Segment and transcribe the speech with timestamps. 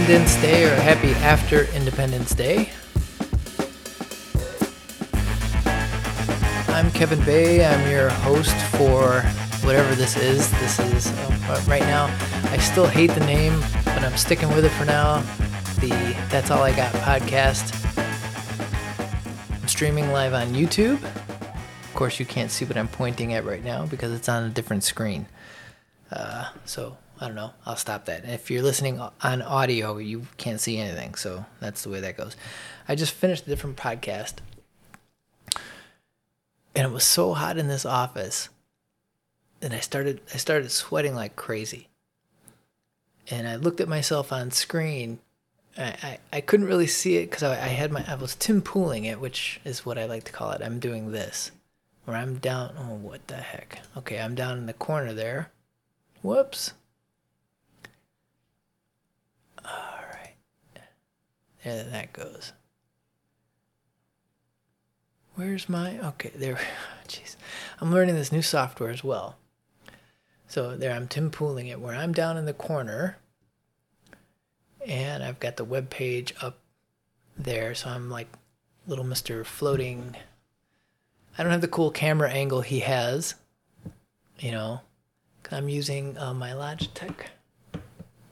[0.00, 2.70] Independence Day or happy after Independence Day.
[6.68, 7.66] I'm Kevin Bay.
[7.66, 9.20] I'm your host for
[9.62, 10.50] whatever this is.
[10.52, 12.06] This is uh, right now.
[12.44, 15.20] I still hate the name, but I'm sticking with it for now.
[15.80, 15.90] The
[16.30, 17.76] That's All I Got podcast.
[19.60, 20.94] I'm streaming live on YouTube.
[21.04, 24.48] Of course, you can't see what I'm pointing at right now because it's on a
[24.48, 25.26] different screen.
[26.10, 27.52] Uh, so I don't know.
[27.66, 28.24] I'll stop that.
[28.24, 31.14] If you're listening on audio, you can't see anything.
[31.16, 32.34] So that's the way that goes.
[32.88, 34.36] I just finished a different podcast.
[36.74, 38.48] And it was so hot in this office.
[39.60, 41.88] And I started I started sweating like crazy.
[43.30, 45.18] And I looked at myself on screen.
[45.76, 48.62] I, I, I couldn't really see it because I, I had my I was Tim
[48.62, 50.62] pooling it, which is what I like to call it.
[50.62, 51.50] I'm doing this.
[52.06, 53.80] Where I'm down oh what the heck.
[53.94, 55.50] Okay, I'm down in the corner there.
[56.22, 56.72] Whoops.
[61.64, 62.52] There that goes.
[65.34, 66.32] Where's my okay?
[66.34, 66.58] There,
[67.08, 67.36] jeez,
[67.80, 69.36] I'm learning this new software as well.
[70.48, 73.18] So there, I'm Tim pooling it where I'm down in the corner,
[74.86, 76.58] and I've got the web page up
[77.36, 77.74] there.
[77.74, 78.28] So I'm like
[78.86, 80.16] little Mister Floating.
[81.38, 83.34] I don't have the cool camera angle he has,
[84.38, 84.80] you know.
[85.52, 87.26] I'm using uh, my Logitech.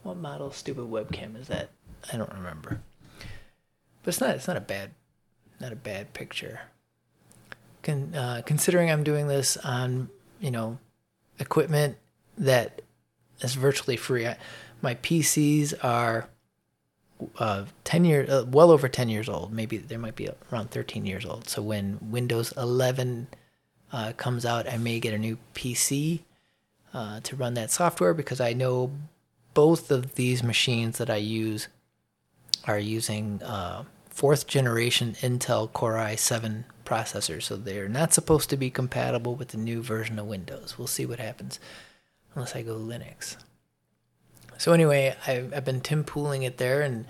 [0.05, 1.71] What model stupid webcam is that?
[2.13, 2.81] I don't remember.
[4.09, 4.93] But it's not it's not a bad
[5.61, 6.61] not a bad picture.
[7.83, 10.09] Con, uh, considering I'm doing this on
[10.41, 10.79] you know
[11.39, 11.99] equipment
[12.39, 12.81] that
[13.43, 14.27] is virtually free.
[14.27, 14.39] I,
[14.81, 16.31] my PCs are
[17.39, 19.53] uh, 10 years, uh, well over 10 years old.
[19.53, 21.47] Maybe they might be around 13 years old.
[21.47, 23.27] So when Windows 11
[23.93, 26.21] uh, comes out, I may get a new PC
[26.95, 28.91] uh, to run that software because I know
[29.53, 31.69] both of these machines that I use
[32.65, 33.85] are using uh,
[34.19, 39.57] fourth generation Intel Core i7 processor, so they're not supposed to be compatible with the
[39.57, 40.77] new version of Windows.
[40.77, 41.61] We'll see what happens,
[42.35, 43.37] unless I go Linux.
[44.57, 47.05] So anyway, I've, I've been Tim pooling it there, and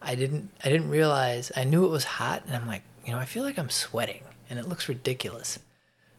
[0.00, 3.18] I didn't I didn't realize I knew it was hot, and I'm like, you know,
[3.18, 5.58] I feel like I'm sweating, and it looks ridiculous.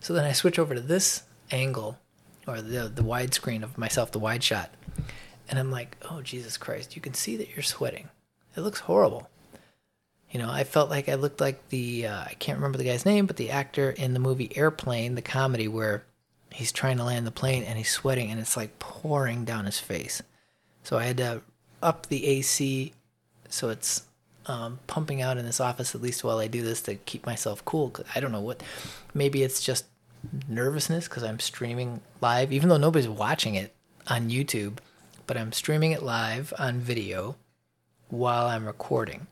[0.01, 1.99] So then I switch over to this angle,
[2.45, 4.71] or the the widescreen of myself, the wide shot,
[5.47, 8.09] and I'm like, oh Jesus Christ, you can see that you're sweating.
[8.57, 9.29] It looks horrible.
[10.31, 13.05] You know, I felt like I looked like the uh, I can't remember the guy's
[13.05, 16.03] name, but the actor in the movie Airplane, the comedy where
[16.51, 19.79] he's trying to land the plane and he's sweating and it's like pouring down his
[19.79, 20.21] face.
[20.83, 21.41] So I had to
[21.81, 22.93] up the AC
[23.49, 24.03] so it's
[24.47, 27.63] um, pumping out in this office at least while I do this to keep myself
[27.65, 27.91] cool.
[27.91, 28.63] Cause I don't know what,
[29.13, 29.85] maybe it's just
[30.47, 33.73] nervousness because I'm streaming live, even though nobody's watching it
[34.07, 34.77] on YouTube,
[35.25, 37.35] but I'm streaming it live on video
[38.09, 39.27] while I'm recording.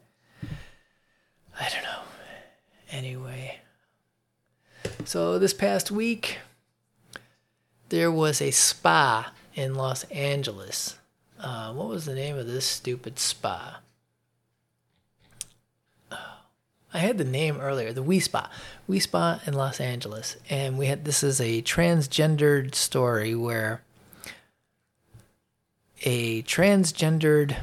[1.59, 2.01] I don't know.
[2.91, 3.59] Anyway,
[5.05, 6.37] so this past week,
[7.89, 10.97] there was a spa in Los Angeles.
[11.39, 13.79] Uh, what was the name of this stupid spa?
[16.95, 18.49] I had the name earlier, the Wi Spa,
[18.87, 23.81] Wi Spa in Los Angeles, and we had this is a transgendered story where
[26.03, 27.57] a transgendered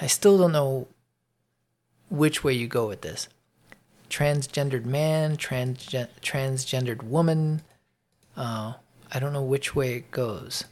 [0.00, 0.88] I still don't know
[2.10, 3.28] which way you go with this.
[4.10, 7.62] Transgendered man, transgen- transgendered woman.
[8.36, 8.74] Uh,
[9.12, 10.64] I don't know which way it goes.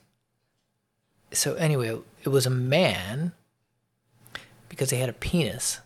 [1.33, 3.33] So, anyway, it was a man
[4.69, 5.81] because he had a penis.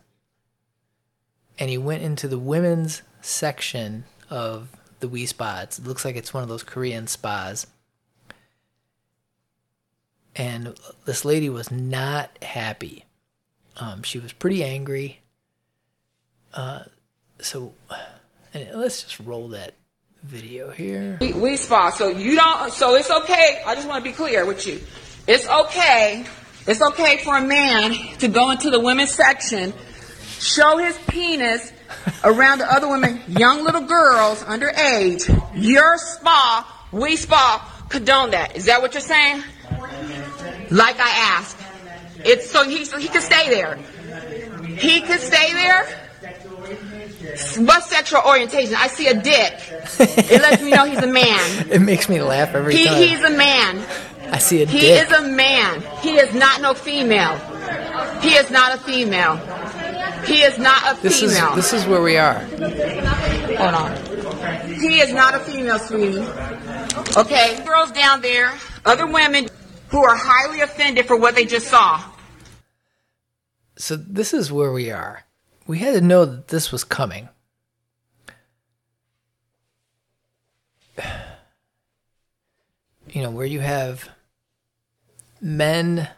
[1.59, 4.69] And he went into the women's section of
[4.99, 5.79] the We Spots.
[5.79, 7.67] It looks like it's one of those Korean spas.
[10.35, 10.75] And
[11.05, 13.05] this lady was not happy.
[13.77, 15.20] Um, she was pretty angry.
[16.53, 17.73] So
[18.53, 19.73] let's just roll that
[20.23, 21.17] video here.
[21.19, 22.71] We, Wi Spa, so you don't.
[22.71, 23.61] So it's okay.
[23.65, 24.79] I just want to be clear with you.
[25.27, 26.25] It's okay.
[26.67, 29.73] It's okay for a man to go into the women's section,
[30.39, 31.73] show his penis
[32.23, 35.27] around the other women, young little girls underage.
[35.55, 38.55] Your spa, Wi Spa, condone that.
[38.55, 39.43] Is that what you're saying?
[40.69, 41.57] Like I asked.
[42.23, 43.75] It's so he he could stay there.
[44.77, 46.10] He could stay there.
[47.57, 48.75] What sexual orientation?
[48.75, 49.53] I see a dick.
[49.99, 51.67] It lets me know he's a man.
[51.71, 53.01] It makes me laugh every He, time.
[53.01, 53.79] he's a man.
[54.31, 54.81] I see a He dick.
[54.81, 55.81] He is a man.
[56.01, 57.35] He is not no female.
[58.21, 59.37] He is not a female.
[60.25, 62.39] He is not a this is this is where we are.
[63.59, 63.95] Hold on.
[64.67, 66.19] He is not a female, sweetie.
[67.17, 68.51] Okay, girls down there,
[68.85, 69.47] other women.
[69.89, 72.01] who are highly offended for what they just saw.
[73.77, 75.23] So this is where we are.
[75.71, 77.29] We had to know that this was coming.
[83.13, 84.09] You know, where you have
[85.41, 86.09] men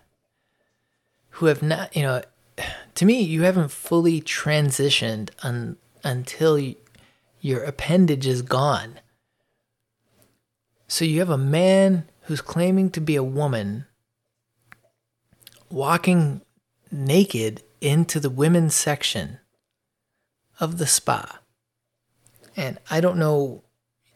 [1.30, 2.24] who have not, you know,
[2.96, 6.76] to me, you haven't fully transitioned un, until you,
[7.40, 9.02] your appendage is gone.
[10.88, 13.86] So you have a man who's claiming to be a woman
[15.70, 16.42] walking
[16.92, 19.40] naked into the women's section
[20.64, 21.40] of the spa.
[22.56, 23.64] And I don't know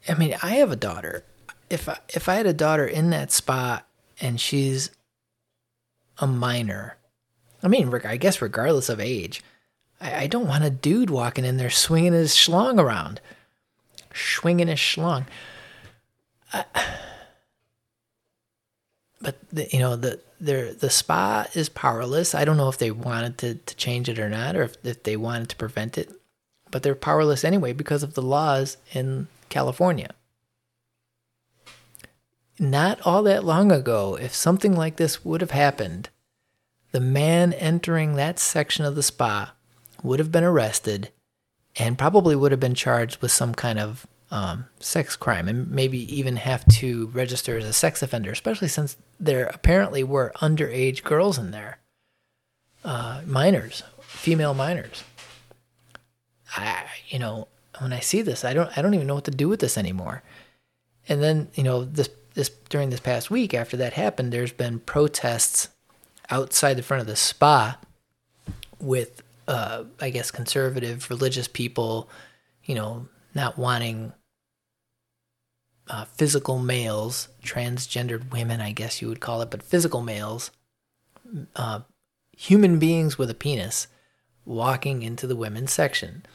[0.07, 1.23] I mean, I have a daughter.
[1.69, 3.83] If I, if I had a daughter in that spa
[4.21, 4.89] and she's
[6.17, 6.97] a minor,
[7.61, 9.43] I mean, I guess regardless of age,
[9.99, 13.19] I, I don't want a dude walking in there swinging his schlong around,
[14.13, 15.25] swinging his schlong.
[16.53, 16.63] I,
[19.19, 22.33] but the, you know the the the spa is powerless.
[22.33, 25.03] I don't know if they wanted to, to change it or not, or if, if
[25.03, 26.13] they wanted to prevent it,
[26.71, 30.11] but they're powerless anyway because of the laws in California.
[32.59, 36.09] Not all that long ago, if something like this would have happened,
[36.91, 39.53] the man entering that section of the spa
[40.01, 41.11] would have been arrested
[41.75, 45.99] and probably would have been charged with some kind of um, sex crime and maybe
[46.13, 51.37] even have to register as a sex offender, especially since there apparently were underage girls
[51.37, 51.79] in there,
[52.83, 55.03] uh, minors, female minors.
[56.57, 57.47] I, you know,
[57.79, 59.77] when I see this, I don't, I don't even know what to do with this
[59.77, 60.23] anymore.
[61.07, 64.79] And then, you know, this, this during this past week after that happened, there's been
[64.79, 65.69] protests
[66.29, 67.77] outside the front of the spa
[68.79, 72.09] with, uh, I guess, conservative religious people,
[72.63, 74.13] you know, not wanting
[75.89, 80.51] uh, physical males, transgendered women, I guess you would call it, but physical males,
[81.55, 81.81] uh,
[82.35, 83.87] human beings with a penis,
[84.45, 86.25] walking into the women's section.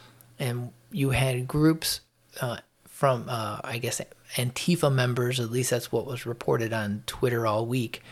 [0.43, 2.01] And you had groups
[2.41, 4.01] uh, from, uh, I guess,
[4.35, 8.03] Antifa members, at least that's what was reported on Twitter all week,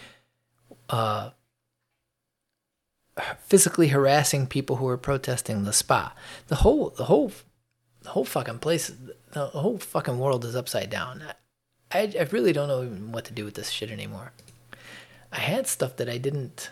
[0.89, 1.31] uh,
[3.41, 6.15] physically harassing people who were protesting the spa.
[6.47, 7.33] The whole, the whole,
[8.03, 8.93] the whole fucking place,
[9.33, 11.25] the whole fucking world is upside down.
[11.91, 14.31] I, I really don't know what to do with this shit anymore.
[15.33, 16.71] I had stuff that I didn't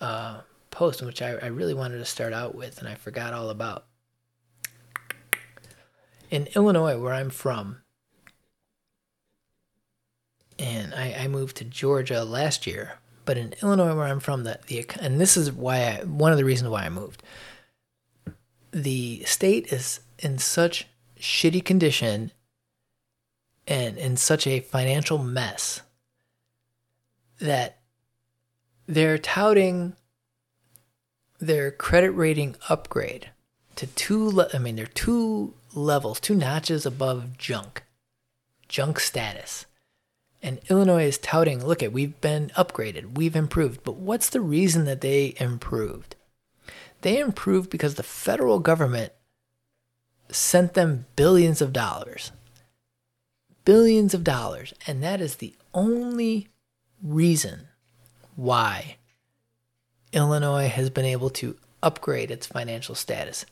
[0.00, 3.50] uh, post, which I, I really wanted to start out with, and I forgot all
[3.50, 3.87] about.
[6.30, 7.78] In Illinois, where I'm from,
[10.58, 12.94] and I, I moved to Georgia last year,
[13.24, 16.38] but in Illinois, where I'm from, that the and this is why I, one of
[16.38, 17.22] the reasons why I moved.
[18.72, 20.86] The state is in such
[21.18, 22.32] shitty condition
[23.66, 25.82] and in such a financial mess
[27.40, 27.78] that
[28.86, 29.94] they're touting
[31.38, 33.30] their credit rating upgrade
[33.76, 37.84] to two le- I mean they're two levels, two notches above junk.
[38.68, 39.66] Junk status.
[40.42, 43.82] And Illinois is touting, look at we've been upgraded, we've improved.
[43.82, 46.14] But what's the reason that they improved?
[47.00, 49.12] They improved because the federal government
[50.30, 52.32] sent them billions of dollars.
[53.64, 54.74] Billions of dollars.
[54.86, 56.48] And that is the only
[57.02, 57.68] reason
[58.36, 58.96] why
[60.12, 63.44] Illinois has been able to upgrade its financial status.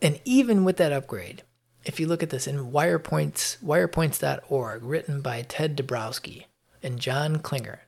[0.00, 1.42] And even with that upgrade,
[1.84, 6.44] if you look at this in Wirepoints, wirepoints.org, written by Ted Dabrowski
[6.82, 7.78] and John Klingner,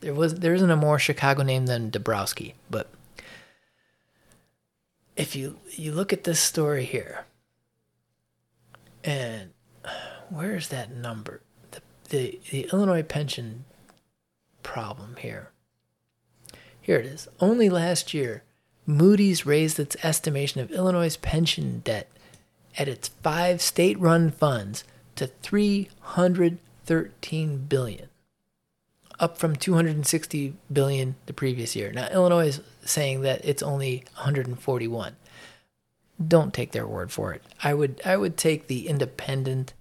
[0.00, 2.88] there was there isn't a more Chicago name than Dabrowski, but
[5.16, 7.26] if you you look at this story here,
[9.04, 9.50] and
[10.28, 11.42] where's that number?
[11.70, 13.64] The the, the Illinois pension
[14.62, 15.50] problem here.
[16.80, 17.28] Here it is.
[17.38, 18.42] Only last year,
[18.86, 22.10] Moody's raised its estimation of Illinois' pension debt
[22.76, 24.84] at its five state-run funds
[25.16, 28.08] to 313 billion,
[29.20, 31.92] up from 260 billion the previous year.
[31.92, 35.16] Now Illinois is saying that it's only 141.
[36.26, 37.42] Don't take their word for it.
[37.62, 39.74] I would I would take the independent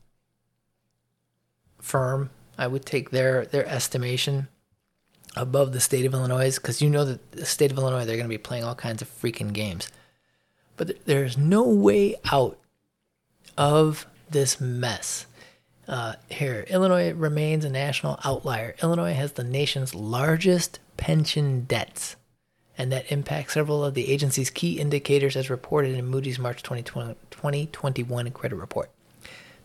[1.80, 2.30] firm.
[2.58, 4.48] I would take their their estimation
[5.36, 8.26] above the state of Illinois because you know that the state of Illinois they're going
[8.26, 9.90] to be playing all kinds of freaking games.
[10.78, 12.58] But there's no way out
[13.58, 15.26] of this mess.
[15.88, 18.76] Uh, here, Illinois remains a national outlier.
[18.82, 22.16] Illinois has the nation's largest pension debts,
[22.78, 27.16] and that impacts several of the agency's key indicators as reported in Moody's March 2020,
[27.30, 28.90] 2021 credit report.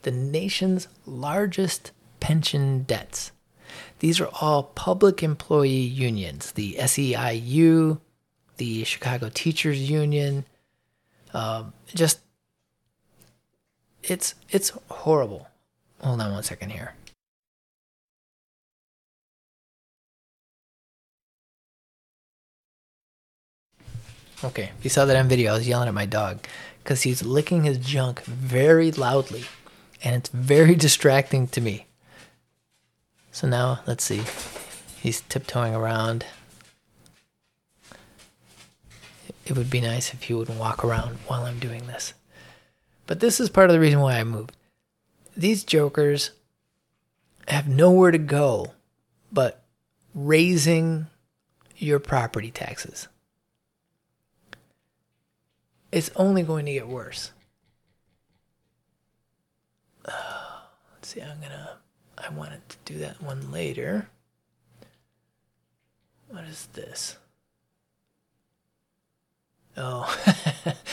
[0.03, 3.33] The nation's largest pension debts.
[3.99, 8.01] These are all public employee unions the SEIU,
[8.57, 10.45] the Chicago Teachers Union.
[11.33, 12.21] Um, just,
[14.03, 15.49] it's, it's horrible.
[16.01, 16.95] Hold on one second here.
[24.45, 26.47] Okay, if you saw that on video, I was yelling at my dog
[26.83, 29.45] because he's licking his junk very loudly
[30.05, 31.86] and it's very distracting to me.
[33.37, 34.23] So now, let's see.
[35.03, 36.25] He's tiptoeing around.
[39.45, 42.15] It would be nice if he would walk around while I'm doing this.
[43.07, 44.57] But this is part of the reason why I moved.
[45.37, 46.31] These jokers
[47.47, 48.73] have nowhere to go
[49.31, 49.63] but
[50.15, 51.09] raising
[51.77, 53.07] your property taxes
[55.93, 57.33] it's only going to get worse.
[60.07, 60.13] Uh,
[60.95, 61.77] let's see, I'm gonna.
[62.19, 64.09] I wanted to do that one later.
[66.29, 67.17] What is this?
[69.77, 70.15] Oh,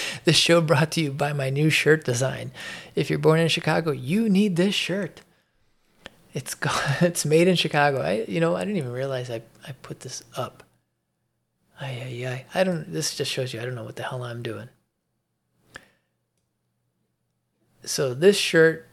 [0.26, 2.52] this show brought to you by my new shirt design.
[2.96, 5.22] If you're born in Chicago, you need this shirt.
[6.34, 6.56] It's
[7.02, 8.02] it's made in Chicago.
[8.02, 10.64] I you know I didn't even realize I I put this up.
[11.80, 12.46] Ay, ay.
[12.54, 12.92] I don't.
[12.92, 14.70] This just shows you I don't know what the hell I'm doing
[17.86, 18.88] so this shirt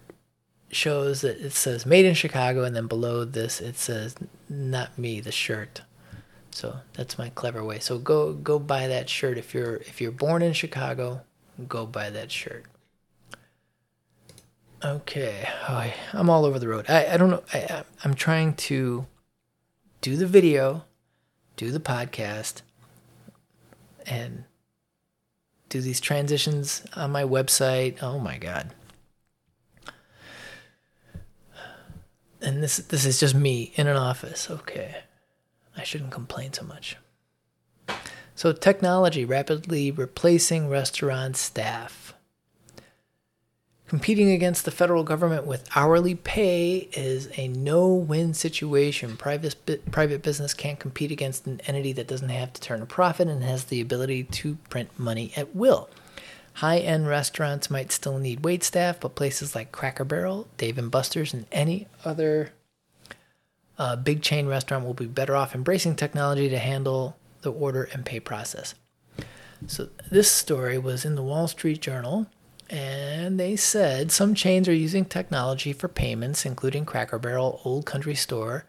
[0.71, 4.15] shows that it says made in Chicago, and then below this it says
[4.49, 5.83] not me, the shirt.
[6.51, 7.79] So that's my clever way.
[7.79, 11.23] So go go buy that shirt if you're if you're born in Chicago,
[11.69, 12.65] go buy that shirt.
[14.83, 16.87] Okay, oh, I'm all over the road.
[16.89, 17.43] I, I don't know.
[17.53, 19.07] I, I'm trying to
[20.01, 20.85] do the video,
[21.57, 22.63] do the podcast,
[24.07, 24.45] and
[25.69, 28.03] do these transitions on my website.
[28.03, 28.73] Oh my god.
[32.41, 34.51] And this this is just me in an office.
[34.51, 34.97] Okay.
[35.77, 36.97] I shouldn't complain so much.
[38.35, 42.15] So technology rapidly replacing restaurant staff.
[43.87, 49.17] Competing against the federal government with hourly pay is a no-win situation.
[49.17, 53.27] Private private business can't compete against an entity that doesn't have to turn a profit
[53.27, 55.91] and has the ability to print money at will.
[56.55, 60.91] High end restaurants might still need wait staff, but places like Cracker Barrel, Dave and
[60.91, 62.53] Buster's, and any other
[63.79, 68.05] uh, big chain restaurant will be better off embracing technology to handle the order and
[68.05, 68.75] pay process.
[69.67, 72.27] So, this story was in the Wall Street Journal,
[72.69, 78.15] and they said some chains are using technology for payments, including Cracker Barrel, Old Country
[78.15, 78.65] Store.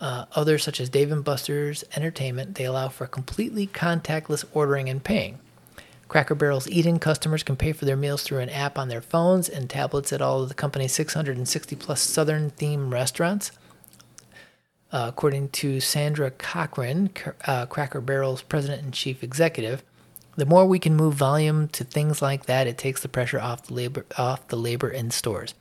[0.00, 5.02] Uh, others, such as Dave and Buster's Entertainment, they allow for completely contactless ordering and
[5.02, 5.38] paying.
[6.08, 9.48] Cracker Barrel's eat-in customers can pay for their meals through an app on their phones
[9.48, 13.52] and tablets at all of the company's 660 plus Southern themed restaurants.
[14.92, 17.10] Uh, according to Sandra Cochran,
[17.46, 19.82] uh, Cracker Barrel's president and chief executive,
[20.36, 23.66] the more we can move volume to things like that, it takes the pressure off
[23.66, 25.54] the labor off the labor in stores.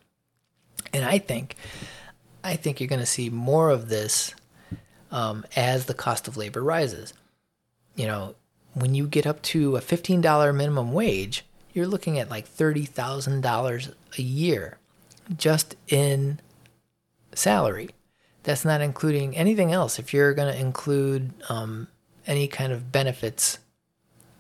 [0.92, 1.56] And I think,
[2.44, 4.36] I think you're going to see more of this
[5.12, 7.14] um, as the cost of labor rises.
[7.96, 8.36] You know,
[8.74, 14.22] when you get up to a $15 minimum wage, you're looking at like $30,000 a
[14.22, 14.78] year
[15.36, 16.40] just in
[17.34, 17.90] salary.
[18.44, 20.00] That's not including anything else.
[20.00, 21.88] If you're going to include um,
[22.28, 23.60] any kind of benefits,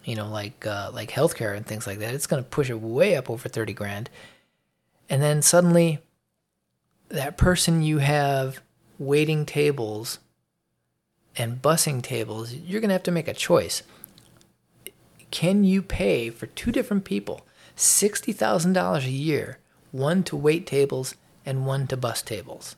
[0.03, 2.81] you know, like uh, like healthcare and things like that, it's going to push it
[2.81, 4.09] way up over 30 grand.
[5.09, 5.99] And then suddenly,
[7.09, 8.61] that person you have
[8.99, 10.19] waiting tables
[11.35, 13.83] and bussing tables, you're going to have to make a choice
[15.33, 17.41] can you pay for two different people
[17.75, 19.57] $60,000 a year,
[19.91, 22.75] one to wait tables and one to bus tables?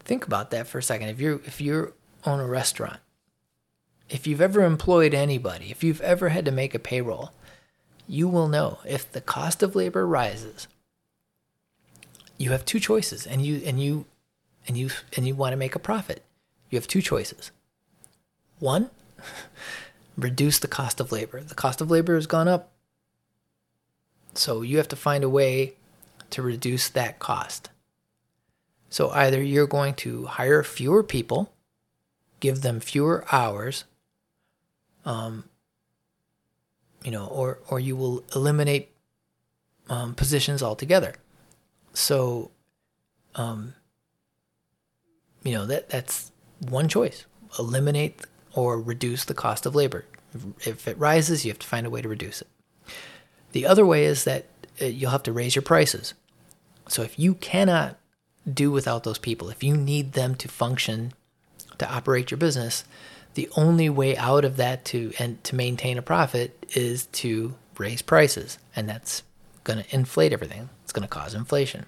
[0.00, 1.10] Think about that for a second.
[1.10, 1.92] If you if you
[2.24, 3.00] own a restaurant,
[4.08, 7.32] if you've ever employed anybody, if you've ever had to make a payroll,
[8.08, 10.66] you will know if the cost of labor rises,
[12.38, 14.06] you have two choices and you and you
[14.66, 16.22] and you and you want to make a profit.
[16.70, 17.50] You have two choices.
[18.64, 18.88] One,
[20.16, 21.42] reduce the cost of labor.
[21.42, 22.72] The cost of labor has gone up.
[24.32, 25.74] So you have to find a way
[26.30, 27.68] to reduce that cost.
[28.88, 31.52] So either you're going to hire fewer people,
[32.40, 33.84] give them fewer hours,
[35.04, 35.44] um,
[37.04, 38.92] you know, or or you will eliminate
[39.90, 41.16] um, positions altogether.
[41.92, 42.50] So,
[43.34, 43.74] um,
[45.42, 47.26] you know that that's one choice:
[47.58, 48.22] eliminate
[48.54, 50.04] or reduce the cost of labor.
[50.60, 52.48] If it rises, you have to find a way to reduce it.
[53.52, 54.46] The other way is that
[54.80, 56.14] uh, you'll have to raise your prices.
[56.88, 57.98] So if you cannot
[58.52, 59.48] do without those people.
[59.48, 61.12] If you need them to function
[61.78, 62.84] to operate your business,
[63.34, 68.02] the only way out of that to and to maintain a profit is to raise
[68.02, 69.22] prices, and that's
[69.64, 70.68] going to inflate everything.
[70.84, 71.86] It's going to cause inflation.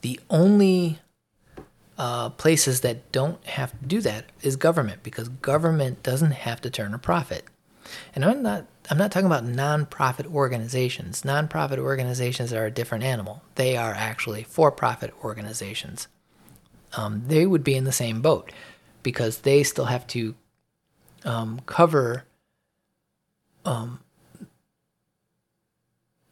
[0.00, 1.00] The only
[2.00, 6.70] uh, places that don't have to do that is government because government doesn't have to
[6.70, 7.44] turn a profit.
[8.14, 11.22] And I'm not I'm not talking about nonprofit organizations.
[11.22, 13.42] Nonprofit organizations are a different animal.
[13.56, 16.08] They are actually for-profit organizations.
[16.96, 18.50] Um, they would be in the same boat
[19.02, 20.34] because they still have to
[21.26, 22.24] um, cover,
[23.66, 24.00] um,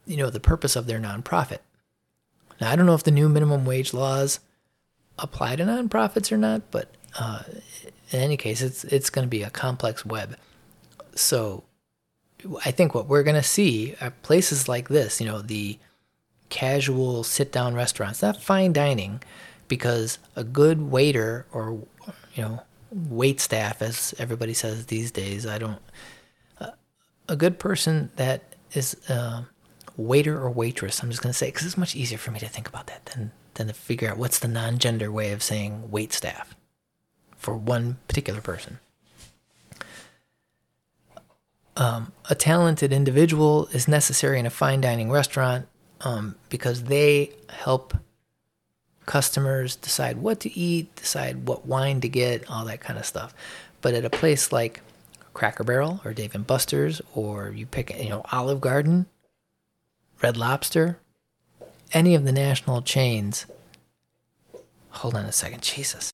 [0.07, 1.59] you know, the purpose of their nonprofit.
[2.59, 4.41] Now, I don't know if the new minimum wage laws
[5.19, 7.43] apply to nonprofits or not, but uh,
[8.11, 10.37] in any case, it's it's going to be a complex web.
[11.15, 11.65] So,
[12.65, 15.79] I think what we're going to see are places like this, you know, the
[16.49, 19.23] casual sit-down restaurants, not fine dining,
[19.67, 21.83] because a good waiter or
[22.35, 25.83] you know wait staff, as everybody says these days, I don't.
[26.61, 26.71] Uh,
[27.29, 28.97] a good person that is.
[29.09, 29.43] Uh,
[29.99, 31.03] waiter or waitress.
[31.03, 33.05] I'm just going to say because it's much easier for me to think about that
[33.07, 36.57] than than to figure out what's the non-gender way of saying wait staff
[37.37, 38.79] for one particular person.
[41.77, 45.69] Um, a talented individual is necessary in a fine dining restaurant
[46.01, 47.95] um, because they help
[49.07, 53.35] customers decide what to eat, decide what wine to get, all that kind of stuff.
[53.81, 54.83] But at a place like
[55.35, 59.07] Cracker Barrel or Dave and Buster's, or you pick, you know, Olive Garden,
[60.21, 60.99] Red Lobster,
[61.93, 63.47] any of the national chains.
[64.91, 66.11] Hold on a second, Jesus.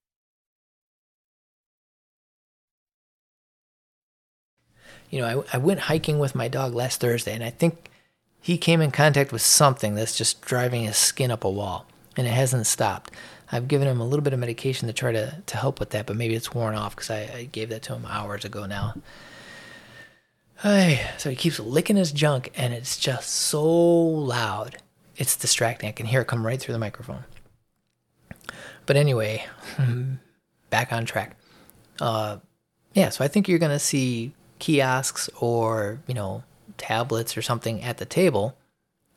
[5.11, 7.89] You know, I, I went hiking with my dog last Thursday, and I think
[8.41, 12.27] he came in contact with something that's just driving his skin up a wall, and
[12.27, 13.13] it hasn't stopped.
[13.53, 16.07] I've given him a little bit of medication to try to, to help with that,
[16.07, 18.95] but maybe it's worn off because I, I gave that to him hours ago now.
[20.63, 24.79] Hey, so he keeps licking his junk, and it's just so loud.
[25.17, 25.89] It's distracting.
[25.89, 27.25] I can hear it come right through the microphone.
[28.87, 29.47] But anyway,
[30.71, 31.37] back on track.
[32.01, 32.39] Uh,
[32.93, 36.43] yeah, so I think you're gonna see kiosks or you know
[36.77, 38.57] tablets or something at the table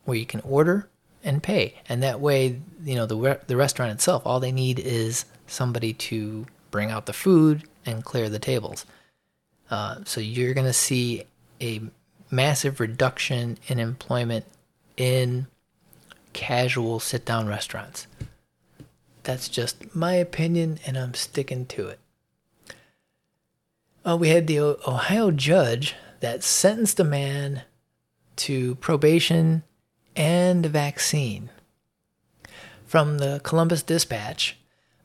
[0.04, 0.88] where you can order
[1.24, 4.78] and pay, and that way, you know the re- the restaurant itself, all they need
[4.78, 8.86] is somebody to bring out the food and clear the tables.
[9.70, 11.24] Uh, so you're gonna see
[11.60, 11.80] a
[12.30, 14.44] massive reduction in employment
[14.96, 15.46] in
[16.38, 18.06] casual sit down restaurants.
[19.24, 21.98] That's just my opinion, and I'm sticking to it.
[24.06, 27.62] Uh, we had the Ohio judge that sentenced a man
[28.36, 29.64] to probation
[30.14, 31.50] and vaccine.
[32.86, 34.56] From the Columbus Dispatch,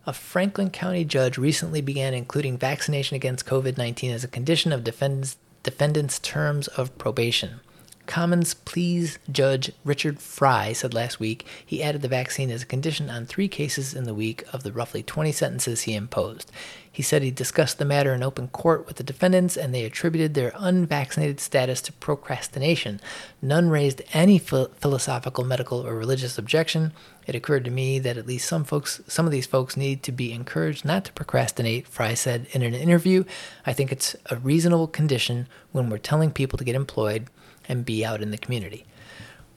[0.05, 4.83] a Franklin County judge recently began including vaccination against COVID 19 as a condition of
[4.83, 7.59] defendant's terms of probation.
[8.05, 13.09] Commons Pleas Judge Richard Frye said last week he added the vaccine as a condition
[13.09, 16.51] on three cases in the week of the roughly 20 sentences he imposed.
[16.91, 20.33] He said he discussed the matter in open court with the defendants and they attributed
[20.33, 22.99] their unvaccinated status to procrastination.
[23.41, 26.91] None raised any philosophical, medical, or religious objection.
[27.25, 30.11] It occurred to me that at least some folks, some of these folks need to
[30.11, 33.23] be encouraged not to procrastinate, Frye said in an interview.
[33.65, 37.27] I think it's a reasonable condition when we're telling people to get employed
[37.67, 38.85] and be out in the community.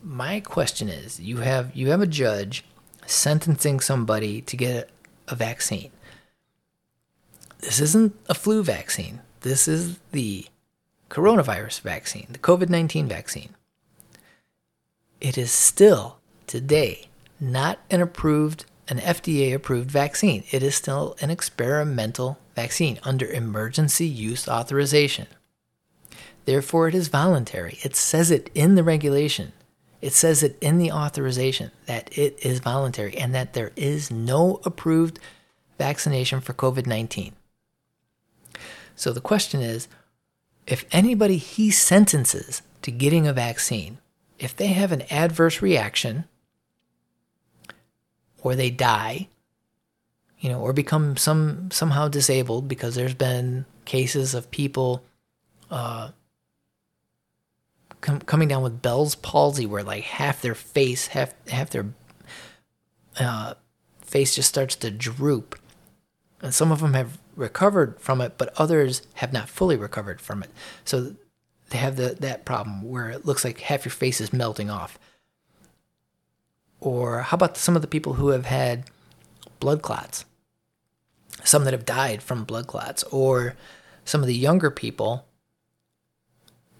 [0.02, 2.64] My question is, you have you have a judge
[3.06, 4.90] sentencing somebody to get
[5.28, 5.90] a vaccine.
[7.60, 9.20] This isn't a flu vaccine.
[9.40, 10.46] This is the
[11.10, 13.54] coronavirus vaccine, the COVID-19 vaccine.
[15.20, 17.08] It is still today
[17.40, 20.44] not an approved an FDA approved vaccine.
[20.50, 25.26] It is still an experimental vaccine under emergency use authorization.
[26.46, 27.78] Therefore, it is voluntary.
[27.82, 29.52] It says it in the regulation.
[30.00, 34.60] It says it in the authorization that it is voluntary and that there is no
[34.64, 35.18] approved
[35.76, 37.34] vaccination for COVID 19.
[38.94, 39.88] So the question is
[40.66, 43.98] if anybody he sentences to getting a vaccine,
[44.38, 46.24] if they have an adverse reaction
[48.42, 49.28] or they die,
[50.38, 55.02] you know, or become some somehow disabled because there's been cases of people
[55.70, 56.10] uh,
[58.00, 61.86] com- coming down with Bell's palsy, where like half their face, half half their
[63.18, 63.54] uh,
[64.00, 65.58] face just starts to droop,
[66.40, 70.42] and some of them have recovered from it, but others have not fully recovered from
[70.42, 70.50] it.
[70.84, 71.16] So
[71.70, 74.98] they have the, that problem where it looks like half your face is melting off.
[76.80, 78.84] Or how about some of the people who have had
[79.60, 80.24] blood clots?
[81.44, 83.56] Some that have died from blood clots, or
[84.04, 85.26] some of the younger people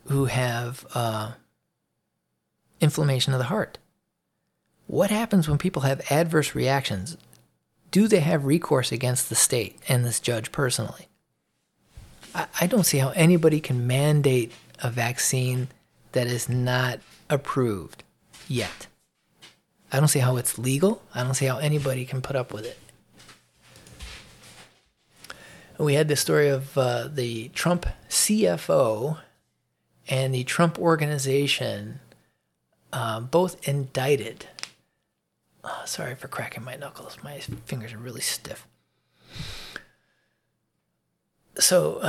[0.09, 1.33] who have uh,
[2.81, 3.79] inflammation of the heart.
[4.87, 7.17] What happens when people have adverse reactions?
[7.91, 11.09] Do they have recourse against the state and this judge personally?
[12.35, 15.69] I, I don't see how anybody can mandate a vaccine
[16.13, 18.05] that is not approved
[18.49, 18.87] yet.
[19.93, 21.03] I don't see how it's legal.
[21.15, 22.79] I don't see how anybody can put up with it.
[25.79, 29.19] We had the story of uh, the Trump CFO
[30.09, 32.01] and the Trump organization
[32.93, 34.47] uh, both indicted.
[35.65, 37.19] Oh, sorry for cracking my knuckles.
[37.23, 38.67] My fingers are really stiff.
[41.59, 42.09] So,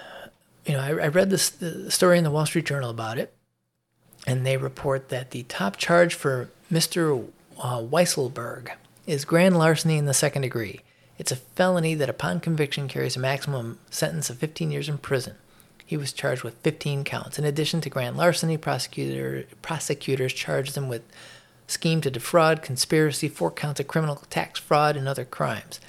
[0.66, 3.34] you know, I, I read this the story in the Wall Street Journal about it,
[4.26, 7.28] and they report that the top charge for Mr.
[7.58, 8.70] Uh, Weisselberg
[9.06, 10.80] is grand larceny in the second degree.
[11.18, 15.36] It's a felony that, upon conviction, carries a maximum sentence of 15 years in prison.
[15.86, 17.38] He was charged with 15 counts.
[17.38, 21.02] In addition to grand larceny, prosecutor, prosecutors charged him with
[21.68, 25.80] scheme to defraud, conspiracy, four counts of criminal tax fraud, and other crimes.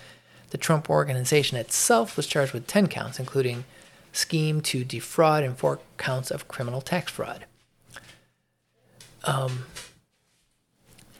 [0.51, 3.65] The Trump organization itself was charged with 10 counts, including
[4.11, 7.45] scheme to defraud and four counts of criminal tax fraud.
[9.23, 9.65] Um,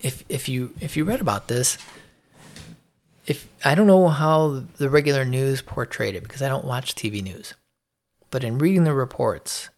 [0.02, 1.78] if if you if you read about this,
[3.26, 7.22] if I don't know how the regular news portrayed it because I don't watch TV
[7.22, 7.54] news,
[8.30, 9.70] but in reading the reports,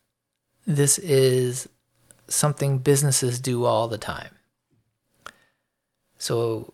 [0.65, 1.69] this is
[2.27, 4.35] something businesses do all the time.
[6.17, 6.73] So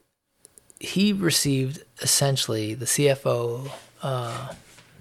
[0.80, 3.72] he received essentially the CFO.
[4.02, 4.54] Uh,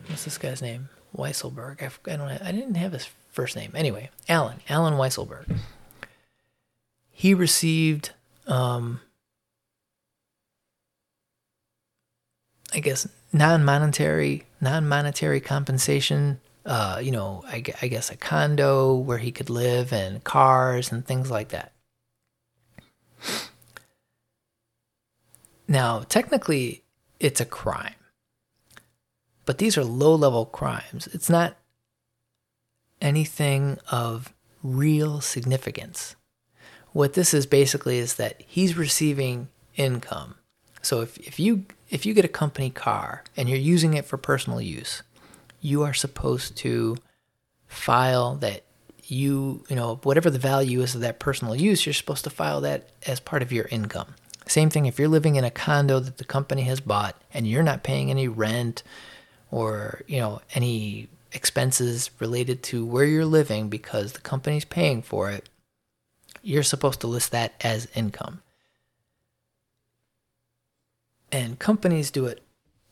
[0.07, 0.89] what's this guy's name?
[1.17, 1.83] Weisselberg.
[1.83, 2.29] I, I don't.
[2.29, 3.73] I didn't have his first name.
[3.75, 4.61] Anyway, Allen.
[4.69, 5.59] Allen Weisselberg.
[7.11, 8.11] He received,
[8.47, 9.01] um,
[12.73, 16.41] I guess, non-monetary non-monetary compensation.
[16.65, 21.05] Uh, you know, I, I guess a condo where he could live and cars and
[21.07, 21.73] things like that.
[25.69, 26.83] Now, technically,
[27.21, 27.95] it's a crime,
[29.45, 31.07] but these are low level crimes.
[31.13, 31.57] It's not
[33.01, 36.17] anything of real significance.
[36.93, 40.37] What this is basically is that he's receiving income.
[40.81, 44.17] So if, if you if you get a company car and you're using it for
[44.17, 45.03] personal use,
[45.65, 46.95] you are supposed to
[47.67, 48.63] file that
[49.05, 52.61] you, you know, whatever the value is of that personal use, you're supposed to file
[52.61, 54.15] that as part of your income.
[54.47, 57.63] Same thing if you're living in a condo that the company has bought and you're
[57.63, 58.83] not paying any rent
[59.51, 65.31] or, you know, any expenses related to where you're living because the company's paying for
[65.31, 65.49] it,
[66.43, 68.43] you're supposed to list that as income.
[71.33, 72.43] And companies do it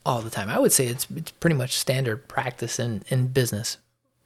[0.04, 0.48] all the time.
[0.48, 3.78] I would say it's it's pretty much standard practice in, in business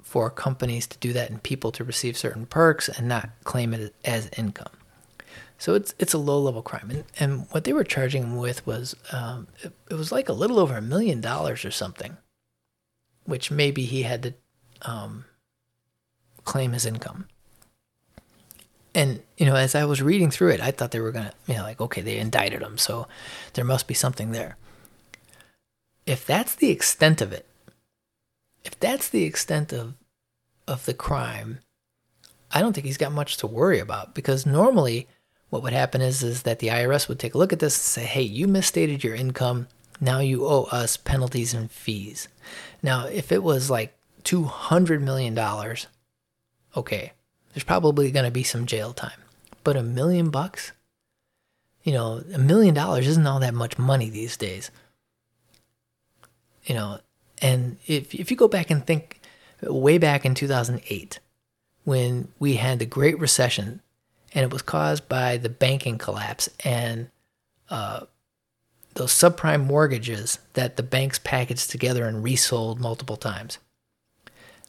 [0.02, 3.94] for companies to do that and people to receive certain perks and not claim it
[4.04, 4.72] as income.
[5.58, 8.66] So it's it's a low level crime, and and what they were charging him with
[8.66, 12.16] was um, it, it, was like a little over a million dollars or something,
[13.24, 14.34] which maybe he had to
[14.82, 15.24] um,
[16.44, 17.26] claim his income.
[18.94, 21.54] And you know, as I was reading through it, I thought they were gonna, you
[21.54, 23.08] know, like okay, they indicted him, so
[23.54, 24.58] there must be something there.
[26.06, 27.46] If that's the extent of it,
[28.64, 29.94] if that's the extent of
[30.68, 31.58] of the crime,
[32.50, 35.08] I don't think he's got much to worry about because normally
[35.50, 37.82] what would happen is is that the IRS would take a look at this and
[37.82, 39.68] say, "Hey, you misstated your income.
[40.00, 42.28] Now you owe us penalties and fees."
[42.82, 45.86] Now, if it was like two hundred million dollars,
[46.76, 47.12] okay,
[47.52, 49.20] there's probably going to be some jail time.
[49.64, 50.72] But a million bucks,
[51.82, 54.70] you know, a million dollars isn't all that much money these days.
[56.66, 56.98] You know,
[57.40, 59.20] and if if you go back and think
[59.62, 61.18] way back in 2008
[61.84, 63.80] when we had the Great Recession
[64.34, 67.08] and it was caused by the banking collapse and
[67.70, 68.00] uh,
[68.94, 73.58] those subprime mortgages that the banks packaged together and resold multiple times.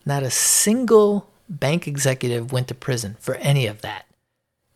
[0.06, 4.06] Not a single bank executive went to prison for any of that.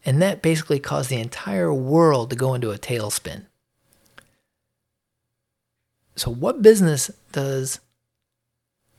[0.03, 3.45] And that basically caused the entire world to go into a tailspin.
[6.15, 7.79] So, what business does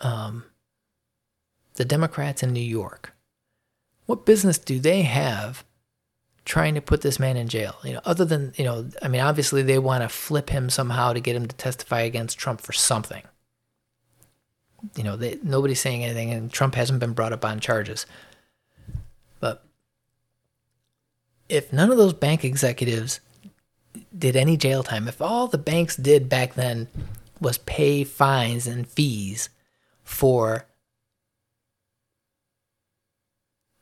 [0.01, 0.44] um,
[1.75, 3.14] the Democrats in New York,
[4.07, 5.64] what business do they have
[6.44, 7.77] trying to put this man in jail.
[7.85, 11.12] You know, other than you know, I mean, obviously they want to flip him somehow
[11.12, 13.22] to get him to testify against Trump for something.
[14.96, 18.07] You know, they, nobody's saying anything, and Trump hasn't been brought up on charges.
[19.38, 19.64] But
[21.48, 23.20] if none of those bank executives
[24.17, 26.89] did any jail time, if all the banks did back then
[27.41, 29.49] was pay fines and fees
[30.05, 30.67] for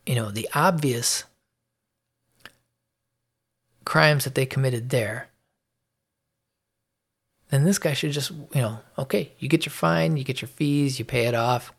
[0.06, 1.24] you know the obvious
[3.84, 5.28] crimes that they committed there
[7.50, 10.48] then this guy should just you know okay you get your fine you get your
[10.48, 11.72] fees you pay it off.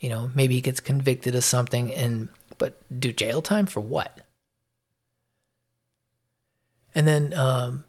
[0.00, 2.28] You know maybe he gets convicted of something and
[2.58, 4.25] but do jail time for what
[6.96, 7.84] and then um,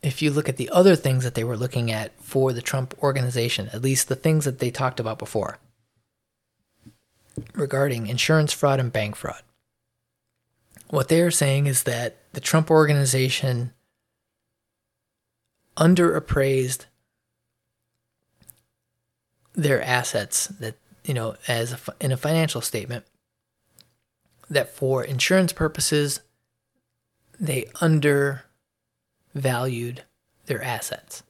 [0.00, 2.94] if you look at the other things that they were looking at for the Trump
[3.02, 5.58] organization, at least the things that they talked about before
[7.54, 9.42] regarding insurance fraud and bank fraud,
[10.88, 13.74] what they are saying is that the Trump organization
[15.76, 16.86] underappraised
[19.54, 23.04] their assets that you know as a, in a financial statement
[24.48, 26.20] that for insurance purposes,
[27.38, 28.42] they undervalued
[30.46, 31.22] their assets.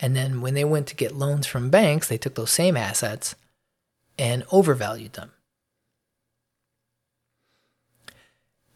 [0.00, 3.34] And then when they went to get loans from banks, they took those same assets
[4.18, 5.32] and overvalued them.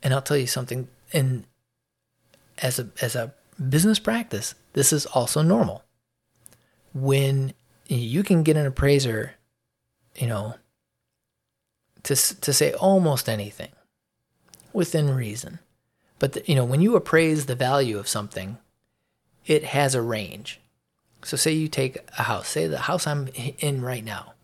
[0.02, 1.44] And I'll tell you something, in
[2.58, 3.34] as a as a
[3.68, 5.84] business practice, this is also normal.
[6.94, 7.52] When
[7.86, 9.34] you can get an appraiser,
[10.16, 10.54] you know,
[12.04, 13.70] to to say almost anything
[14.72, 15.58] within reason.
[16.18, 18.58] But the, you know, when you appraise the value of something,
[19.46, 20.60] it has a range.
[21.22, 24.34] So say you take a house, say the house I'm in right now.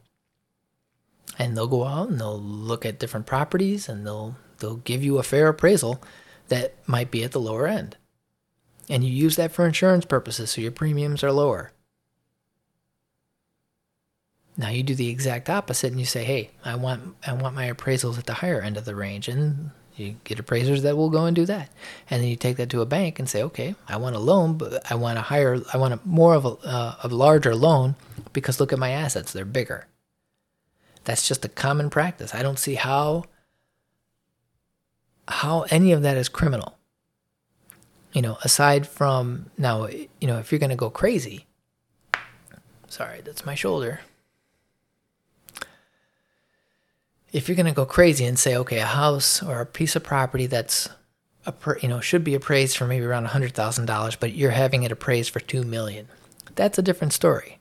[1.40, 5.18] And they'll go out and they'll look at different properties and they'll they'll give you
[5.18, 6.00] a fair appraisal
[6.50, 7.98] that might be at the lower end.
[8.88, 11.72] And you use that for insurance purposes, so your premiums are lower.
[14.56, 17.72] Now you do the exact opposite and you say, "Hey, I want I want my
[17.72, 21.26] appraisals at the higher end of the range." And you get appraisers that will go
[21.26, 21.70] and do that,
[22.10, 24.58] and then you take that to a bank and say, okay, I want a loan,
[24.58, 27.96] but I want a higher, I want a more of a, uh, a larger loan
[28.34, 29.88] because look at my assets, they're bigger.
[31.04, 32.34] That's just a common practice.
[32.34, 33.26] I don't see how
[35.28, 36.78] how any of that is criminal.
[38.14, 41.48] You know, aside from now, you know, if you're going to go crazy.
[42.88, 44.00] Sorry, that's my shoulder
[47.36, 50.04] if you're going to go crazy and say, okay, a house or a piece of
[50.04, 50.88] property that's
[51.82, 55.42] you know should be appraised for maybe around $100,000, but you're having it appraised for
[55.42, 56.08] 2 million.
[56.56, 57.60] That's a different story.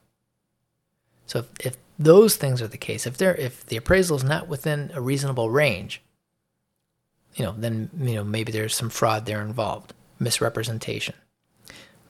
[1.27, 4.47] So if, if those things are the case, if they're if the appraisal is not
[4.47, 6.01] within a reasonable range,
[7.35, 11.17] you know, then you know maybe there's some fraud there involved, misrepresentation.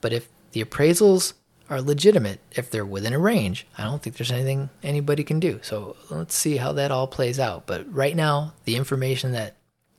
[0.03, 1.33] But if the appraisals
[1.71, 3.67] are legitimate if they're within a range.
[3.79, 5.61] I don't think there's anything anybody can do.
[5.63, 7.67] So let's see how that all plays out.
[7.67, 9.57] But right now, the information that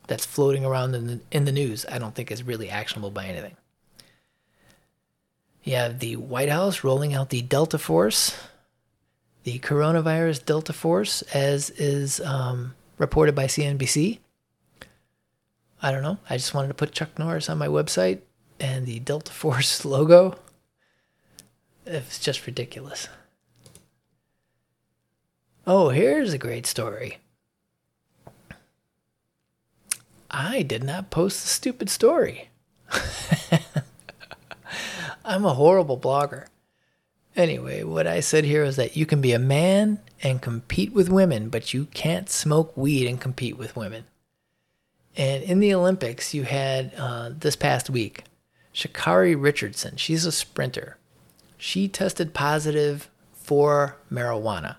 [0.08, 3.25] that's floating around in the in the news, I don't think is really actionable by
[3.25, 3.58] anything.
[5.63, 8.38] You have the White House rolling out the Delta Force,
[9.43, 14.19] the coronavirus Delta Force, as is um, reported by CNBC.
[15.82, 16.19] I don't know.
[16.30, 18.21] I just wanted to put Chuck Norris on my website
[18.60, 20.38] and the Delta Force logo
[21.86, 23.08] it's just ridiculous.
[25.67, 27.17] Oh, here's a great story.
[30.30, 32.50] I did not post the stupid story.
[35.26, 36.48] I'm a horrible blogger.
[37.36, 41.10] Anyway, what I said here is that you can be a man and compete with
[41.10, 44.06] women, but you can't smoke weed and compete with women.
[45.17, 48.24] And in the Olympics, you had uh, this past week
[48.74, 49.95] Sha'Carri Richardson.
[49.95, 50.98] She's a sprinter
[51.58, 54.78] she tested positive for marijuana.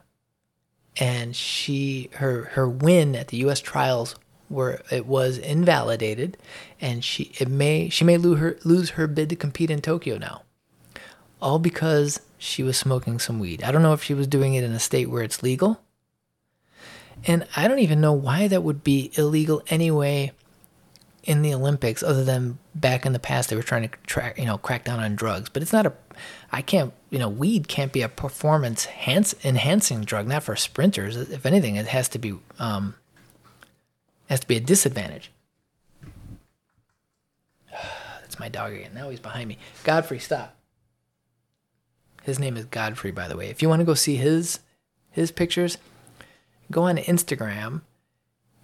[0.99, 4.17] And she her her win at the US trials
[4.49, 6.39] where it was invalidated,
[6.81, 10.17] and she it may she may lose her lose her bid to compete in Tokyo
[10.17, 10.43] now,
[11.43, 13.63] all because she was smoking some weed.
[13.63, 15.81] I don't know if she was doing it in a state where it's legal,
[17.27, 20.33] and I don't even know why that would be illegal anyway
[21.25, 24.45] in the Olympics, other than back in the past they were trying to track, you
[24.45, 25.51] know, crack down on drugs.
[25.51, 25.93] But it's not a,
[26.53, 31.17] I can't, you know, weed can't be a performance enhancing drug, not for sprinters.
[31.17, 32.95] If anything, it has to be, um,
[34.29, 35.31] has to be a disadvantage.
[38.21, 38.93] That's my dog again.
[38.95, 39.59] Now he's behind me.
[39.85, 40.57] Godfrey, stop.
[42.23, 43.51] His name is Godfrey, by the way.
[43.51, 44.59] If you want to go see his
[45.13, 45.79] his pictures,
[46.71, 47.83] go on Instagram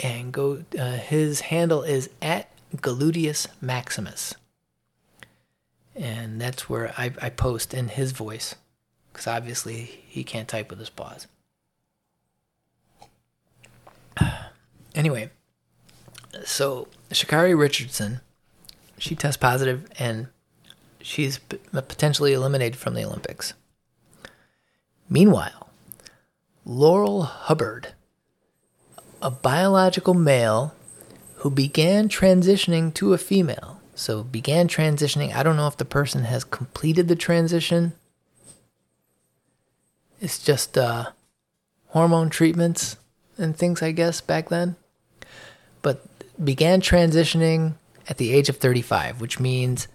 [0.00, 0.64] and go.
[0.76, 4.34] Uh, his handle is at Gluteus Maximus.
[5.94, 8.54] And that's where I, I post in his voice,
[9.12, 11.26] because obviously he can't type with his paws.
[14.94, 15.30] Anyway,
[16.44, 18.20] so Sha'Carri Richardson,
[18.98, 20.28] she tests positive and
[21.00, 23.54] she's potentially eliminated from the Olympics.
[25.08, 25.68] Meanwhile,
[26.64, 27.88] Laurel Hubbard,
[29.20, 30.74] a biological male
[31.36, 33.80] who began transitioning to a female.
[34.02, 35.32] So began transitioning.
[35.32, 37.92] I don't know if the person has completed the transition.
[40.20, 41.10] It's just uh,
[41.86, 42.96] hormone treatments
[43.38, 44.74] and things, I guess, back then.
[45.82, 46.04] But
[46.44, 47.74] began transitioning
[48.08, 49.86] at the age of 35, which means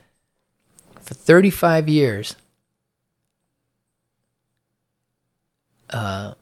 [1.01, 2.37] for 35 years,
[5.89, 6.33] uh,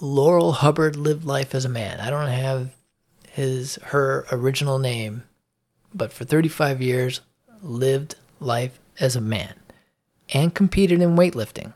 [0.00, 2.00] Laurel Hubbard lived life as a man.
[2.00, 2.70] I don't have
[3.28, 5.24] his her original name,
[5.94, 7.20] but for 35 years
[7.62, 9.54] lived life as a man
[10.32, 11.74] and competed in weightlifting.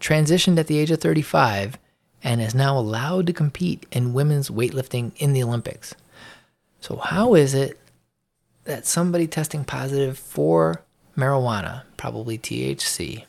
[0.00, 1.78] Transitioned at the age of 35
[2.24, 5.94] and is now allowed to compete in women's weightlifting in the Olympics.
[6.80, 7.78] So, how is it
[8.64, 10.82] that somebody testing positive for
[11.16, 13.24] marijuana, probably THC,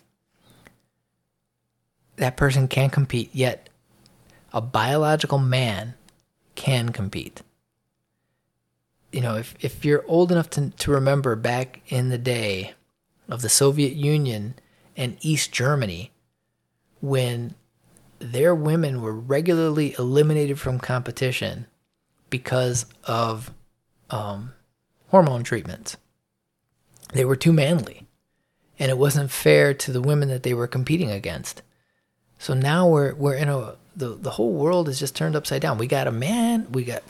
[2.18, 3.70] that person can't compete, yet
[4.54, 5.96] a biological man
[6.56, 7.42] can compete.
[9.14, 12.74] You know, if, if you're old enough to, to remember back in the day
[13.30, 14.56] of the Soviet Union
[14.98, 16.12] and East Germany,
[17.00, 17.56] when
[18.20, 21.68] their women were regularly eliminated from competition
[22.30, 23.54] because of
[24.10, 24.54] um,
[25.10, 25.98] hormone treatments.
[27.14, 28.08] They were too manly,
[28.80, 31.62] and it wasn't fair to the women that they were competing against.
[32.40, 35.78] So now we're we're in a the the whole world is just turned upside down.
[35.78, 37.04] We got a man, we got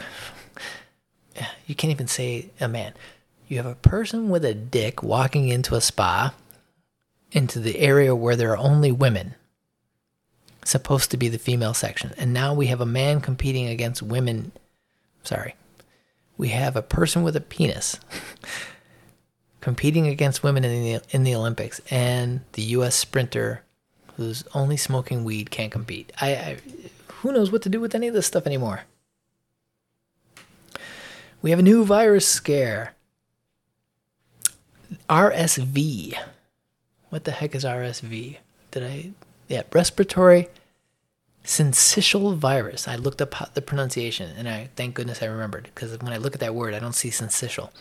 [1.65, 2.93] you can't even say a man.
[3.47, 6.33] You have a person with a dick walking into a spa
[7.31, 9.35] into the area where there are only women
[10.63, 12.13] supposed to be the female section.
[12.17, 14.51] And now we have a man competing against women.
[15.23, 15.55] Sorry.
[16.37, 17.99] We have a person with a penis
[19.61, 23.63] competing against women in the in the Olympics and the US sprinter
[24.17, 26.11] who's only smoking weed can't compete.
[26.19, 26.57] I, I
[27.07, 28.81] who knows what to do with any of this stuff anymore.
[31.43, 32.95] We have a new virus scare.
[35.09, 36.17] RSV.
[37.09, 38.37] What the heck is RSV?
[38.71, 39.11] Did I
[39.49, 40.47] yeah, respiratory
[41.43, 42.87] syncytial virus.
[42.87, 46.33] I looked up the pronunciation and I thank goodness I remembered because when I look
[46.33, 47.71] at that word, I don't see syncytial.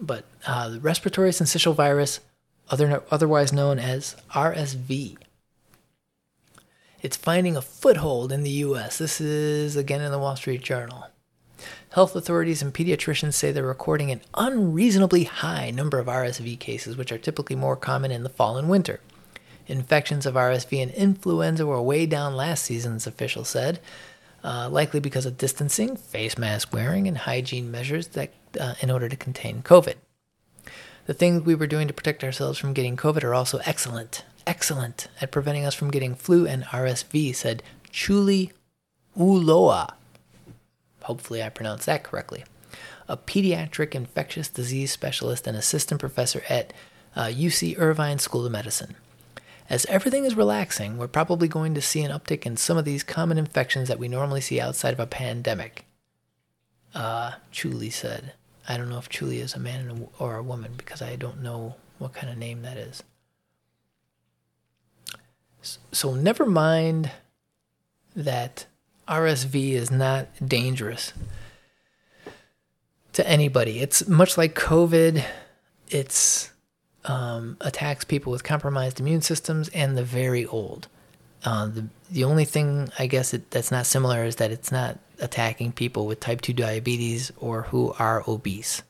[0.00, 2.20] But uh, the respiratory syncytial virus,
[2.70, 5.16] other, otherwise known as RSV,
[7.02, 8.98] it's finding a foothold in the U.S.
[8.98, 11.08] This is again in the Wall Street Journal.
[11.90, 17.12] Health authorities and pediatricians say they're recording an unreasonably high number of RSV cases, which
[17.12, 19.00] are typically more common in the fall and winter.
[19.66, 23.80] Infections of RSV and influenza were way down last season's officials said,
[24.42, 29.08] uh, likely because of distancing, face mask wearing, and hygiene measures that uh, in order
[29.08, 29.94] to contain COVID.
[31.06, 35.08] The things we were doing to protect ourselves from getting COVID are also excellent, excellent
[35.20, 37.62] at preventing us from getting flu and RSV, said
[37.92, 38.52] Chulie
[39.16, 39.94] Ulloa.
[41.10, 42.44] Hopefully, I pronounced that correctly.
[43.08, 46.72] A pediatric infectious disease specialist and assistant professor at
[47.16, 48.94] uh, UC Irvine School of Medicine.
[49.68, 53.02] As everything is relaxing, we're probably going to see an uptick in some of these
[53.02, 55.84] common infections that we normally see outside of a pandemic.
[56.94, 58.34] Uh, Chulie said.
[58.68, 61.74] I don't know if Chulie is a man or a woman because I don't know
[61.98, 63.02] what kind of name that is.
[65.90, 67.10] So never mind
[68.14, 68.66] that
[69.10, 71.12] RSV is not dangerous
[73.12, 73.80] to anybody.
[73.80, 75.24] It's much like COVID.
[75.88, 76.50] It's
[77.04, 80.86] um, attacks people with compromised immune systems and the very old.
[81.44, 84.98] Uh, the the only thing I guess it, that's not similar is that it's not
[85.20, 88.82] attacking people with type 2 diabetes or who are obese.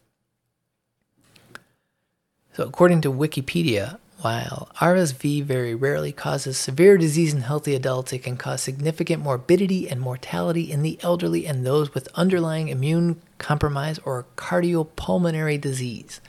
[2.54, 8.20] So, according to Wikipedia, while RSV very rarely causes severe disease in healthy adults, it
[8.20, 13.98] can cause significant morbidity and mortality in the elderly and those with underlying immune compromise
[14.04, 16.20] or cardiopulmonary disease.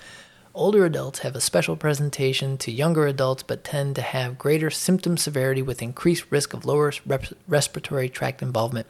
[0.53, 5.17] Older adults have a special presentation to younger adults but tend to have greater symptom
[5.17, 8.87] severity with increased risk of lower rep- respiratory tract involvement.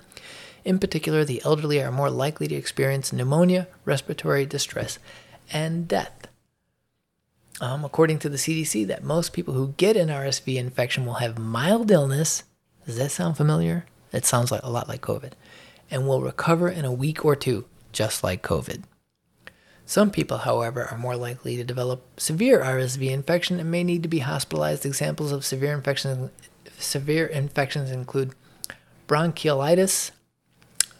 [0.64, 5.00] In particular, the elderly are more likely to experience pneumonia, respiratory distress,
[5.52, 6.21] and death.
[7.62, 11.38] Um, according to the CDC, that most people who get an RSV infection will have
[11.38, 12.44] mild illness.
[12.88, 13.86] Does that sound familiar?
[14.12, 15.34] It sounds like a lot like COVID,
[15.92, 18.82] and will recover in a week or two, just like COVID.
[19.86, 24.10] Some people, however, are more likely to develop severe RSV infection and may need to
[24.10, 24.84] be hospitalized.
[24.84, 26.32] Examples of severe infections
[26.80, 28.34] severe infections include
[29.08, 30.10] bronchiolitis,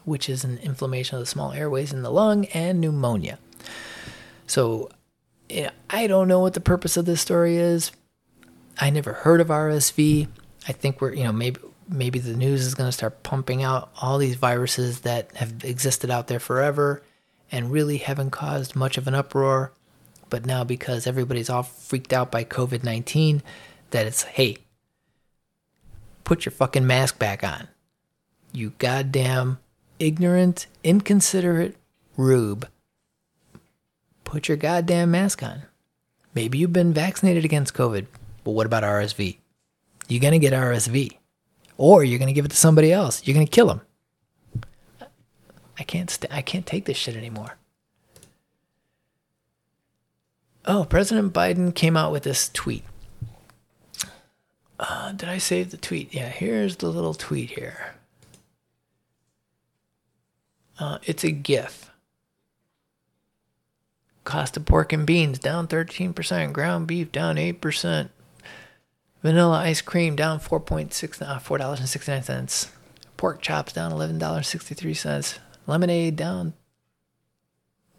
[0.06, 3.40] which is an inflammation of the small airways in the lung, and pneumonia.
[4.46, 4.92] So,
[5.90, 7.92] I don't know what the purpose of this story is.
[8.80, 10.28] I never heard of RSV.
[10.68, 11.60] I think we're, you know, maybe
[11.92, 16.10] maybe the news is going to start pumping out all these viruses that have existed
[16.10, 17.04] out there forever
[17.52, 19.74] and really haven't caused much of an uproar.
[20.30, 23.44] But now, because everybody's all freaked out by COVID 19,
[23.90, 24.58] that it's, hey,
[26.24, 27.68] put your fucking mask back on.
[28.54, 29.60] You goddamn
[30.00, 31.76] ignorant, inconsiderate
[32.16, 32.68] rube.
[34.32, 35.64] Put your goddamn mask on.
[36.34, 38.06] Maybe you've been vaccinated against COVID,
[38.46, 39.40] but what about RSV?
[40.08, 41.18] You're going to get RSV.
[41.76, 43.28] Or you're going to give it to somebody else.
[43.28, 43.82] You're going to kill them.
[45.78, 47.58] I can't st- I can't take this shit anymore.
[50.64, 52.86] Oh, President Biden came out with this tweet.
[54.80, 56.14] Uh, did I save the tweet?
[56.14, 57.96] Yeah, here's the little tweet here.
[60.80, 61.91] Uh, it's a GIF.
[64.24, 68.10] Cost of pork and beans down 13%, ground beef down 8%,
[69.24, 72.70] vanilla ice cream down 4.6 uh, $4.69,
[73.18, 76.54] pork chops down $11.63, Lemonade down.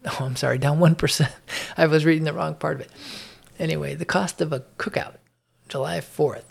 [0.05, 1.29] Oh, I'm sorry, down 1%.
[1.77, 2.91] I was reading the wrong part of it.
[3.59, 5.15] Anyway, the cost of a cookout,
[5.69, 6.43] July 4th,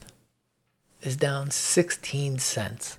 [1.03, 2.99] is down 16 cents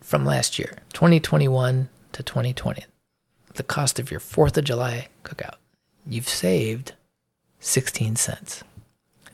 [0.00, 2.84] from last year, 2021 to 2020.
[3.54, 5.56] The cost of your 4th of July cookout,
[6.06, 6.92] you've saved
[7.60, 8.64] 16 cents.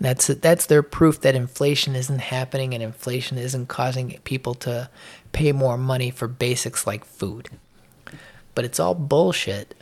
[0.00, 4.88] That's that's their proof that inflation isn't happening and inflation isn't causing people to
[5.32, 7.48] pay more money for basics like food.
[8.54, 9.74] But it's all bullshit.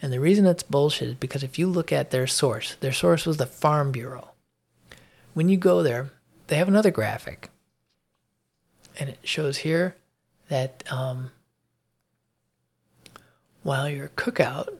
[0.00, 3.26] And the reason it's bullshit is because if you look at their source, their source
[3.26, 4.30] was the Farm Bureau.
[5.34, 6.10] When you go there,
[6.46, 7.50] they have another graphic.
[8.98, 9.96] And it shows here
[10.48, 11.30] that um,
[13.68, 14.78] while your cookout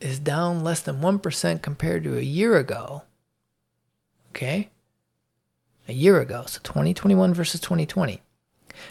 [0.00, 3.02] is down less than 1% compared to a year ago,
[4.30, 4.70] okay?
[5.86, 8.22] A year ago, so 2021 versus 2020.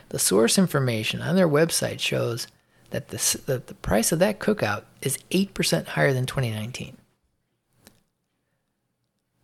[0.08, 2.48] The source information on their website shows
[2.92, 6.96] that the, the, price of that cookout is 8% higher than 2019.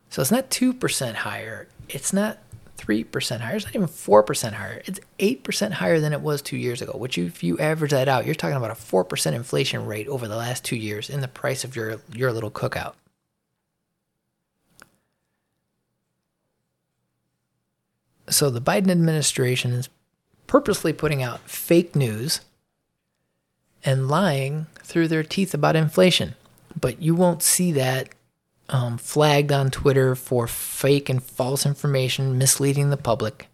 [0.10, 1.68] So it's not 2% higher.
[1.90, 2.38] It's not
[2.78, 3.56] 3% higher.
[3.56, 4.82] It's not even 4% higher.
[4.86, 8.26] It's 8% higher than it was two years ago, which if you average that out,
[8.26, 11.64] you're talking about a 4% inflation rate over the last two years in the price
[11.64, 12.94] of your, your little cookout.
[18.28, 19.90] So the Biden administration is
[20.48, 22.42] purposely putting out fake news
[23.84, 26.36] and lying through their teeth about inflation.
[26.80, 28.10] But you won't see that
[28.70, 33.47] um, flagged on Twitter for fake and false information misleading the public.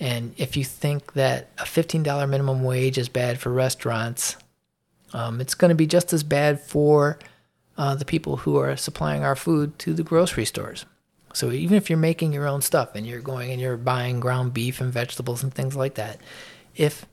[0.00, 4.36] And if you think that a $15 minimum wage is bad for restaurants,
[5.12, 7.18] um, it's going to be just as bad for
[7.76, 10.84] uh, the people who are supplying our food to the grocery stores.
[11.32, 14.54] So even if you're making your own stuff and you're going and you're buying ground
[14.54, 16.20] beef and vegetables and things like that,
[16.76, 17.06] if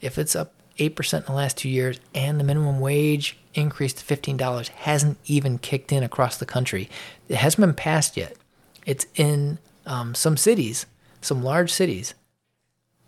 [0.00, 3.92] if it's up eight percent in the last two years and the minimum wage increase
[3.94, 6.88] to fifteen dollars hasn't even kicked in across the country,
[7.28, 8.36] it hasn't been passed yet.
[8.86, 10.86] It's in um, some cities,
[11.20, 12.14] some large cities,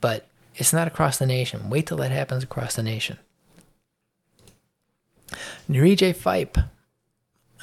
[0.01, 1.71] but it's not across the nation.
[1.71, 3.19] Wait till that happens across the nation.
[5.69, 6.65] Nurije Fype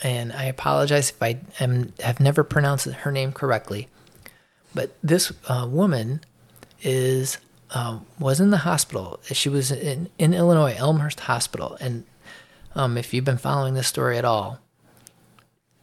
[0.03, 3.87] and I apologize if I am, have never pronounced her name correctly.
[4.75, 6.21] But this uh, woman
[6.81, 7.37] is
[7.71, 9.19] uh, was in the hospital.
[9.23, 12.05] She was in, in Illinois, Elmhurst Hospital, and
[12.75, 14.59] um, if you've been following this story at all,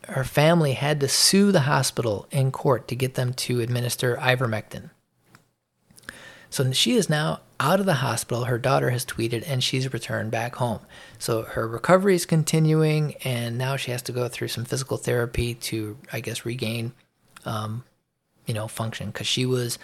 [0.08, 4.90] her family had to sue the hospital in court to get them to administer ivermectin.
[6.50, 8.44] So she is now out of the hospital.
[8.44, 10.80] Her daughter has tweeted and she's returned back home.
[11.18, 15.54] So her recovery is continuing, and now she has to go through some physical therapy
[15.54, 16.92] to, I guess, regain,
[17.44, 17.82] um,
[18.46, 19.78] you know, function because she was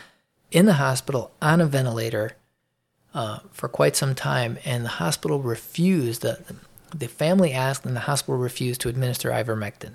[0.51, 2.33] in the hospital on a ventilator
[3.15, 6.23] uh, for quite some time, and the hospital refused.
[6.23, 6.43] The,
[6.95, 9.95] the family asked, and the hospital refused to administer ivermectin.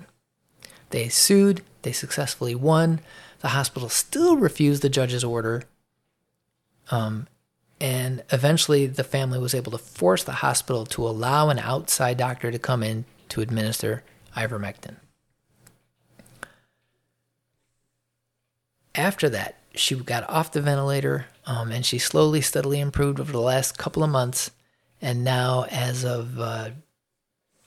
[0.90, 1.62] They sued.
[1.82, 3.00] They successfully won.
[3.40, 5.64] The hospital still refused the judge's order.
[6.90, 7.26] Um,
[7.80, 12.50] and eventually, the family was able to force the hospital to allow an outside doctor
[12.50, 14.02] to come in to administer
[14.34, 14.96] ivermectin.
[18.94, 23.40] After that, she got off the ventilator um, and she slowly, steadily improved over the
[23.40, 24.50] last couple of months.
[25.00, 26.70] And now, as of, uh,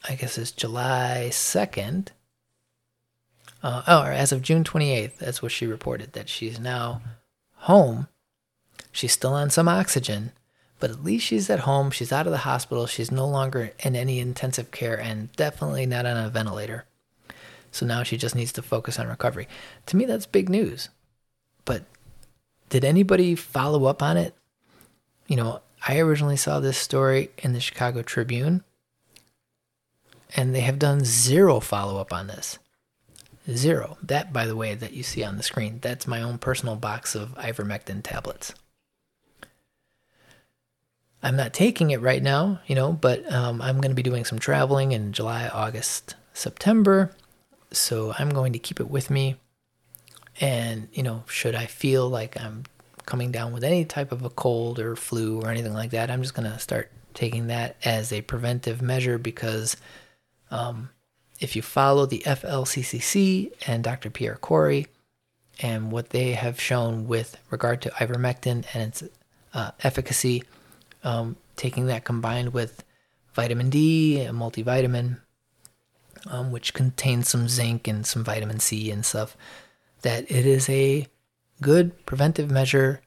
[0.08, 2.08] I guess it's July 2nd,
[3.62, 7.02] uh, oh, or as of June 28th, that's what she reported, that she's now
[7.56, 8.08] home
[8.92, 10.32] She's still on some oxygen,
[10.80, 11.92] but at least she's at home.
[11.92, 12.88] She's out of the hospital.
[12.88, 16.86] She's no longer in any intensive care and definitely not on a ventilator.
[17.72, 19.48] So now she just needs to focus on recovery.
[19.88, 20.90] To me, that's big news.
[21.66, 21.84] But
[22.70, 24.34] did anybody follow up on it?
[25.28, 28.64] You know, I originally saw this story in the Chicago Tribune,
[30.36, 32.60] and they have done zero follow up on this.
[33.50, 33.98] Zero.
[34.04, 37.16] That, by the way, that you see on the screen, that's my own personal box
[37.16, 38.54] of ivermectin tablets.
[41.22, 44.24] I'm not taking it right now, you know, but um, I'm going to be doing
[44.24, 47.12] some traveling in July, August, September.
[47.72, 49.36] So I'm going to keep it with me.
[50.40, 52.64] And, you know, should I feel like I'm
[53.06, 56.22] coming down with any type of a cold or flu or anything like that, I'm
[56.22, 59.76] just going to start taking that as a preventive measure because
[60.52, 60.90] um,
[61.40, 64.10] if you follow the FLCCC and Dr.
[64.10, 64.88] Pierre Kory
[65.60, 69.04] and what they have shown with regard to ivermectin and its
[69.54, 70.44] uh, efficacy,
[71.04, 72.84] um, taking that combined with
[73.34, 75.20] vitamin D, a multivitamin,
[76.28, 79.36] um, which contains some zinc and some vitamin C and stuff,
[80.02, 81.08] that it is a
[81.62, 83.02] good preventive measure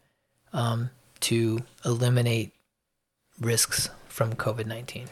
[0.52, 0.90] um,
[1.20, 2.52] to eliminate
[3.40, 5.08] risks from COVID 19.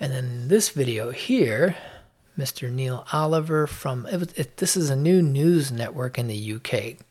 [0.00, 1.76] And then this video here,
[2.38, 2.70] Mr.
[2.70, 7.04] Neil Oliver from it, it, this is a new news network in the UK.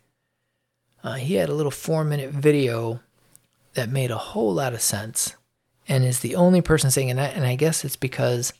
[1.04, 3.02] Uh, he had a little four minute video
[3.74, 5.36] that made a whole lot of sense
[5.88, 7.36] and is the only person saying that.
[7.36, 8.54] And I guess it's because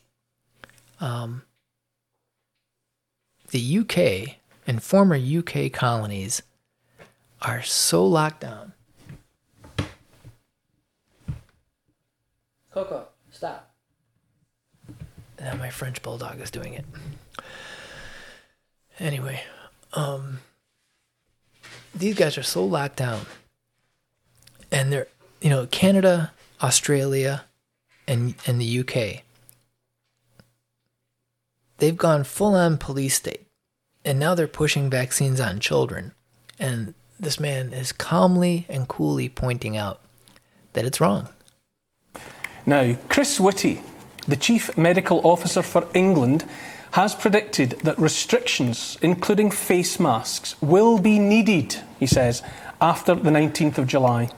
[1.00, 1.42] um,
[3.50, 4.36] the UK
[4.66, 6.42] and former UK colonies
[7.42, 8.72] are so locked down.
[12.72, 13.72] Coco, stop.
[15.40, 16.84] Now my French bulldog is doing it.
[18.98, 19.42] Anyway,
[19.92, 20.40] um,
[21.94, 23.26] these guys are so locked down
[24.70, 25.08] and they're
[25.40, 26.32] you know Canada,
[26.62, 27.44] Australia,
[28.06, 29.22] and and the UK.
[31.78, 33.46] They've gone full on police state,
[34.04, 36.12] and now they're pushing vaccines on children.
[36.58, 40.00] And this man is calmly and coolly pointing out
[40.74, 41.28] that it's wrong.
[42.66, 43.80] Now, Chris Whitty,
[44.26, 46.44] the Chief Medical Officer for England,
[46.92, 52.42] has predicted that restrictions, including face masks, will be needed, he says,
[52.80, 54.30] after the 19th of July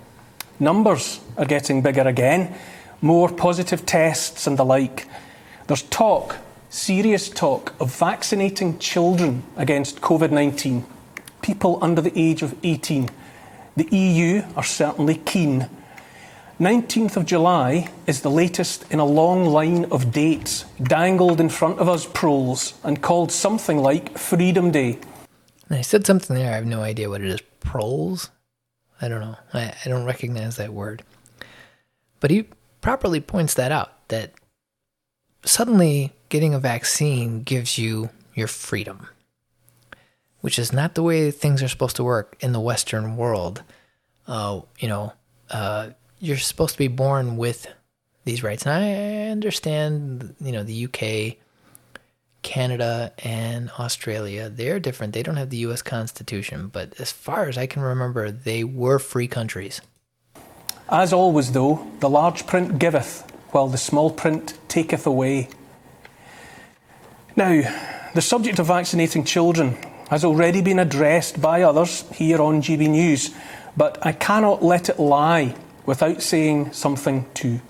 [0.60, 2.54] numbers are getting bigger again,
[3.00, 5.08] more positive tests and the like.
[5.66, 6.36] There's talk,
[6.70, 10.86] serious talk, of vaccinating children against COVID 19,
[11.42, 13.10] people under the age of 18.
[13.76, 15.68] The EU are certainly keen.
[16.60, 21.78] 19th of July is the latest in a long line of dates dangled in front
[21.78, 24.98] of us proles and called something like Freedom Day.
[25.70, 27.40] I said something there, I have no idea what it is.
[27.60, 28.30] Proles?
[29.00, 29.36] I don't know.
[29.54, 31.02] I, I don't recognize that word.
[32.20, 32.48] But he
[32.80, 34.32] properly points that out that
[35.44, 39.08] suddenly getting a vaccine gives you your freedom,
[40.40, 43.62] which is not the way things are supposed to work in the Western world.
[44.26, 45.12] Uh, you know,
[45.50, 47.66] uh, you're supposed to be born with
[48.24, 48.64] these rights.
[48.64, 51.36] And I understand, you know, the UK
[52.42, 55.12] Canada and Australia, they're different.
[55.12, 58.98] They don't have the US Constitution, but as far as I can remember, they were
[58.98, 59.80] free countries.
[60.88, 65.48] As always, though, the large print giveth, while the small print taketh away.
[67.40, 67.62] Now,
[68.12, 69.78] the subject of vaccinating children
[70.10, 73.30] has already been addressed by others here on GB News,
[73.74, 75.54] but I cannot let it lie
[75.86, 77.62] without saying something too.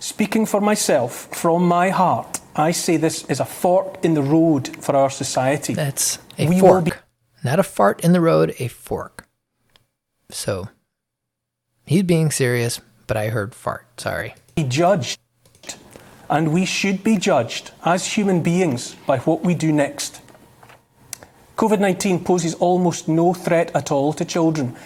[0.00, 4.76] Speaking for myself, from my heart, I say this is a fork in the road
[4.84, 5.72] for our society.
[5.72, 6.84] That's a we fork.
[6.84, 6.92] Be-
[7.42, 9.26] Not a fart in the road, a fork.
[10.30, 10.68] So
[11.86, 13.98] He's being serious, but I heard fart.
[13.98, 14.34] Sorry.
[14.56, 15.18] He judged,
[16.30, 20.22] and we should be judged as human beings by what we do next.
[21.56, 24.76] COVID 19 poses almost no threat at all to children.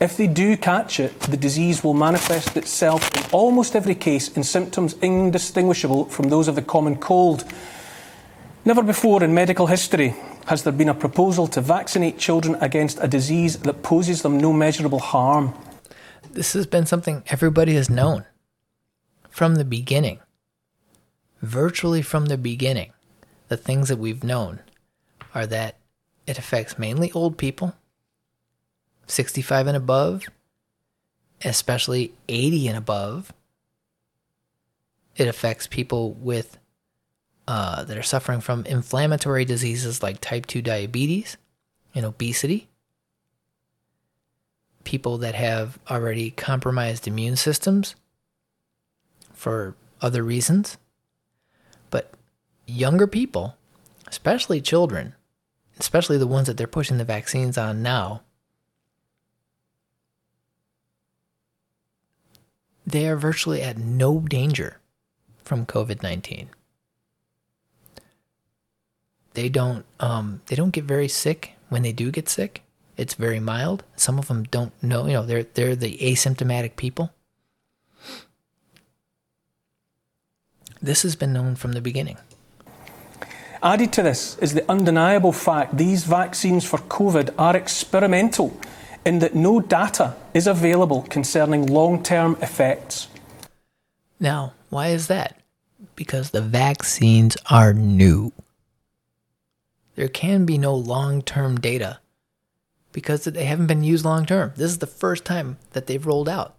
[0.00, 4.42] If they do catch it, the disease will manifest itself in almost every case in
[4.42, 7.44] symptoms indistinguishable from those of the common cold.
[8.64, 10.14] Never before in medical history
[10.46, 14.52] has there been a proposal to vaccinate children against a disease that poses them no
[14.52, 15.52] measurable harm.
[16.32, 18.24] This has been something everybody has known
[19.28, 20.20] from the beginning.
[21.40, 22.92] Virtually from the beginning,
[23.48, 24.60] the things that we've known
[25.34, 25.76] are that
[26.26, 27.74] it affects mainly old people,
[29.06, 30.24] 65 and above,
[31.44, 33.32] especially 80 and above.
[35.16, 36.58] It affects people with
[37.46, 41.38] uh, that are suffering from inflammatory diseases like type 2 diabetes
[41.94, 42.68] and obesity,
[44.84, 47.94] people that have already compromised immune systems
[49.32, 50.76] for other reasons.
[52.70, 53.56] Younger people,
[54.06, 55.14] especially children,
[55.80, 58.22] especially the ones that they're pushing the vaccines on now,
[62.86, 64.78] they are virtually at no danger
[65.42, 66.50] from COVID 19
[69.38, 72.62] they don't um, they don't get very sick when they do get sick.
[72.96, 73.84] It's very mild.
[73.94, 75.06] Some of them don't know.
[75.06, 77.12] You know, they're they're the asymptomatic people.
[80.82, 82.16] This has been known from the beginning.
[83.62, 88.58] Added to this is the undeniable fact these vaccines for COVID are experimental
[89.04, 93.08] in that no data is available concerning long term effects.
[94.20, 95.40] Now, why is that?
[95.96, 98.32] Because the vaccines are new
[99.98, 101.98] there can be no long term data
[102.92, 104.52] because they haven't been used long term.
[104.54, 106.54] This is the first time that they've rolled out.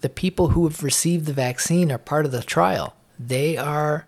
[0.00, 4.06] The people who have received the vaccine are part of the trial, they are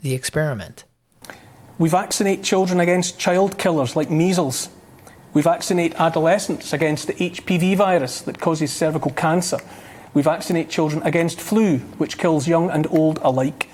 [0.00, 0.84] the experiment.
[1.78, 4.68] We vaccinate children against child killers like measles.
[5.32, 9.58] We vaccinate adolescents against the HPV virus that causes cervical cancer.
[10.14, 13.68] We vaccinate children against flu, which kills young and old alike.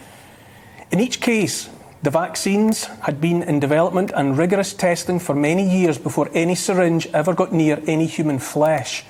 [0.91, 1.70] In each case,
[2.03, 7.07] the vaccines had been in development and rigorous testing for many years before any syringe
[7.14, 9.05] ever got near any human flesh.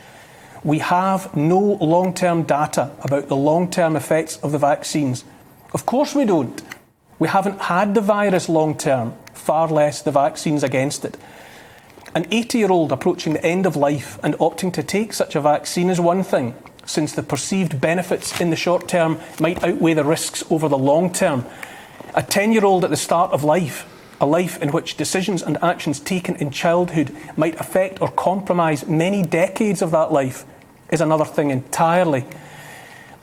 [0.63, 5.25] We have no long term data about the long term effects of the vaccines.
[5.73, 6.63] Of course, we don't.
[7.19, 11.17] We haven't had the virus long term, far less the vaccines against it.
[12.15, 15.41] An 80 year old approaching the end of life and opting to take such a
[15.41, 16.55] vaccine is one thing,
[16.87, 21.13] since the perceived benefits in the short term might outweigh the risks over the long
[21.13, 21.45] term.
[22.15, 23.89] A 10 year old at the start of life,
[24.21, 29.23] a life in which decisions and actions taken in childhood might affect or compromise many
[29.23, 30.45] decades of that life,
[30.91, 32.25] is another thing entirely.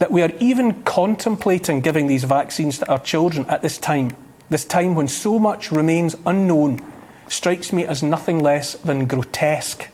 [0.01, 4.15] That we are even contemplating giving these vaccines to our children at this time,
[4.49, 6.81] this time when so much remains unknown,
[7.27, 9.89] strikes me as nothing less than grotesque.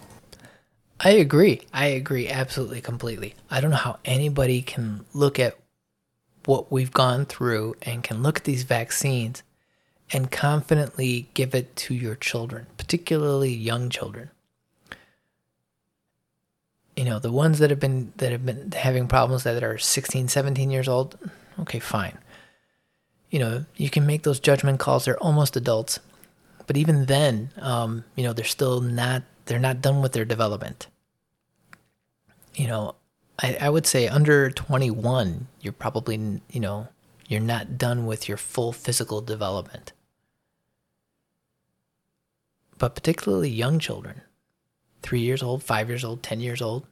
[1.02, 1.68] I agree.
[1.74, 3.36] I agree absolutely completely.
[3.52, 5.58] I don't know how anybody can look at
[6.46, 9.44] what we've gone through and can look at these vaccines
[10.14, 14.32] and confidently give it to your children, particularly young children.
[16.98, 20.28] You know, the ones that have been that have been having problems that are 16,
[20.28, 21.16] 17 years old,
[21.60, 22.18] okay, fine.
[23.30, 25.06] You know, you can make those judgment calls.
[25.06, 26.00] They're almost adults,
[26.66, 30.88] but even then, um, you know, they're still not they're not done with their development.
[32.56, 32.96] You know,
[33.40, 36.88] I, I would say under 21, you're probably, you know,
[37.28, 39.92] you're not done with your full physical development.
[42.80, 44.22] But particularly young children,
[45.08, 46.86] three years old, five years old, 10 years old,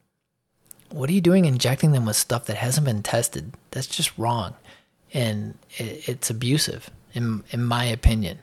[0.89, 3.51] what are you doing injecting them with stuff that hasn't been tested?
[3.71, 4.55] That's just wrong.
[5.13, 8.39] And it's abusive, in, in my opinion.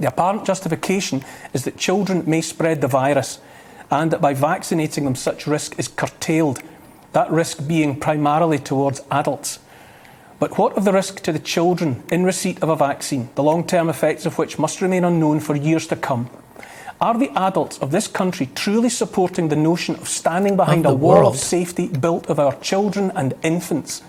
[0.00, 3.38] The apparent justification is that children may spread the virus
[3.92, 6.60] and that by vaccinating them, such risk is curtailed,
[7.12, 9.60] that risk being primarily towards adults.
[10.40, 13.64] But what of the risk to the children in receipt of a vaccine, the long
[13.64, 16.28] term effects of which must remain unknown for years to come?
[17.00, 21.26] Are the adults of this country truly supporting the notion of standing behind a wall
[21.26, 24.02] of safety built of our children and infants?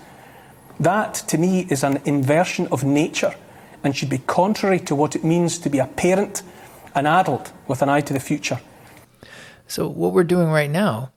[0.78, 3.34] That, to me, is an inversion of nature
[3.82, 6.42] and should be contrary to what it means to be a parent,
[6.94, 8.60] an adult with an eye to the future.
[9.66, 11.12] So what we're doing right now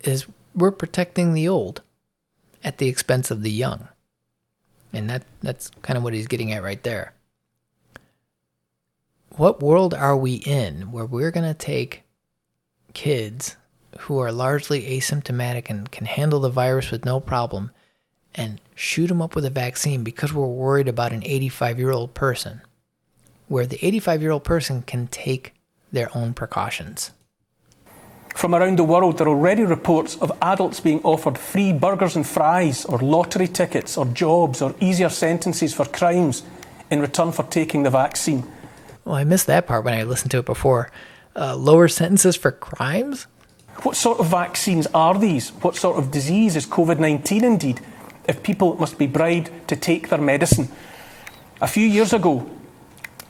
[0.00, 1.82] is we're protecting the old
[2.64, 3.86] at the expense of the young.
[4.92, 7.12] And that that's kind of what he's getting at right there.
[9.40, 12.02] What world are we in where we're going to take
[12.92, 13.56] kids
[14.00, 17.70] who are largely asymptomatic and can handle the virus with no problem
[18.34, 22.12] and shoot them up with a vaccine because we're worried about an 85 year old
[22.12, 22.60] person,
[23.48, 25.54] where the 85 year old person can take
[25.90, 27.12] their own precautions.
[28.34, 32.26] From around the world, there are already reports of adults being offered free burgers and
[32.26, 36.42] fries, or lottery tickets, or jobs, or easier sentences for crimes
[36.90, 38.46] in return for taking the vaccine.
[39.04, 40.90] Well, I missed that part when I listened to it before.
[41.34, 43.26] Uh, lower sentences for crimes?
[43.82, 45.50] What sort of vaccines are these?
[45.50, 47.80] What sort of disease is COVID 19 indeed?
[48.28, 50.68] If people must be bribed to take their medicine.
[51.60, 52.50] A few years ago,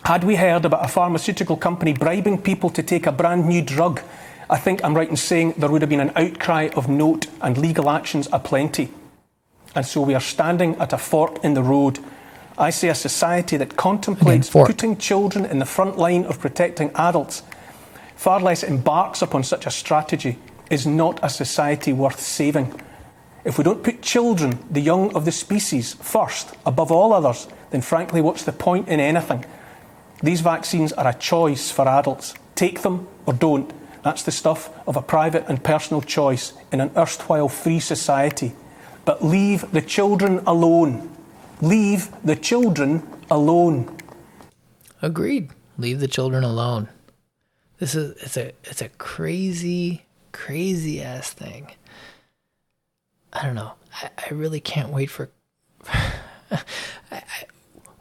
[0.05, 4.01] had we heard about a pharmaceutical company bribing people to take a brand new drug,
[4.49, 7.57] I think I'm right in saying there would have been an outcry of note and
[7.57, 8.89] legal actions aplenty.
[9.75, 12.01] And so we are standing at a fork in the road.
[12.61, 17.43] I see a society that contemplates putting children in the front line of protecting adults
[18.21, 20.37] far less embarks upon such a strategy,
[20.69, 22.79] is not a society worth saving.
[23.47, 27.81] If we don't put children, the young of the species, first, above all others, then
[27.81, 29.47] frankly, what's the point in anything?
[30.23, 32.35] These vaccines are a choice for adults.
[32.57, 33.73] Take them or don't.
[34.03, 38.53] That's the stuff of a private and personal choice in an erstwhile free society.
[39.07, 41.17] But leave the children alone.
[41.63, 43.97] Leave the children alone.
[45.03, 45.51] Agreed.
[45.77, 46.89] Leave the children alone.
[47.79, 51.71] This is it's a it's a crazy crazy ass thing.
[53.33, 53.73] I don't know.
[53.95, 55.31] I, I really can't wait for.
[55.89, 56.63] I,
[57.11, 57.23] I,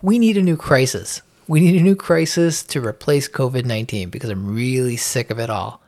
[0.01, 1.21] we need a new crisis.
[1.47, 5.49] We need a new crisis to replace COVID 19 because I'm really sick of it
[5.49, 5.81] all.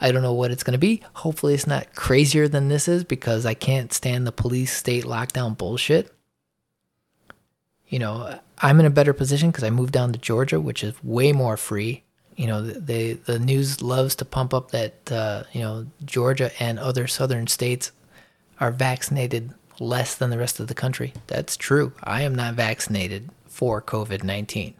[0.00, 1.02] I don't know what it's going to be.
[1.14, 5.56] Hopefully, it's not crazier than this is because I can't stand the police state lockdown
[5.56, 6.13] bullshit.
[7.88, 10.94] You know, I'm in a better position because I moved down to Georgia, which is
[11.04, 12.04] way more free
[12.36, 16.78] you know, they the news loves to pump up that uh, you know Georgia and
[16.78, 17.92] other southern states
[18.60, 21.12] are vaccinated less than the rest of the country.
[21.26, 21.92] That's true.
[22.02, 24.74] I am not vaccinated for COVID nineteen.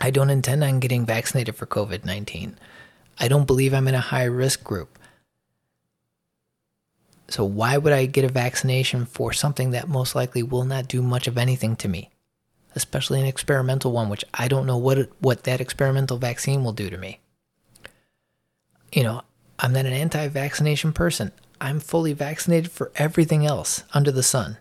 [0.00, 2.56] I don't intend on getting vaccinated for COVID nineteen.
[3.18, 4.91] I don't believe I'm in a high risk group.
[7.32, 11.02] So why would I get a vaccination for something that most likely will not do
[11.02, 12.10] much of anything to me?
[12.74, 16.90] especially an experimental one, which I don't know what what that experimental vaccine will do
[16.90, 17.20] to me.
[18.92, 19.22] You know,
[19.58, 21.32] I'm not an anti-vaccination person.
[21.60, 24.58] I'm fully vaccinated for everything else under the sun.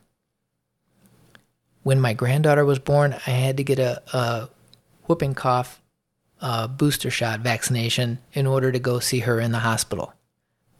[1.83, 4.49] When my granddaughter was born, I had to get a, a
[5.07, 5.81] whooping cough
[6.39, 10.13] uh, booster shot vaccination in order to go see her in the hospital.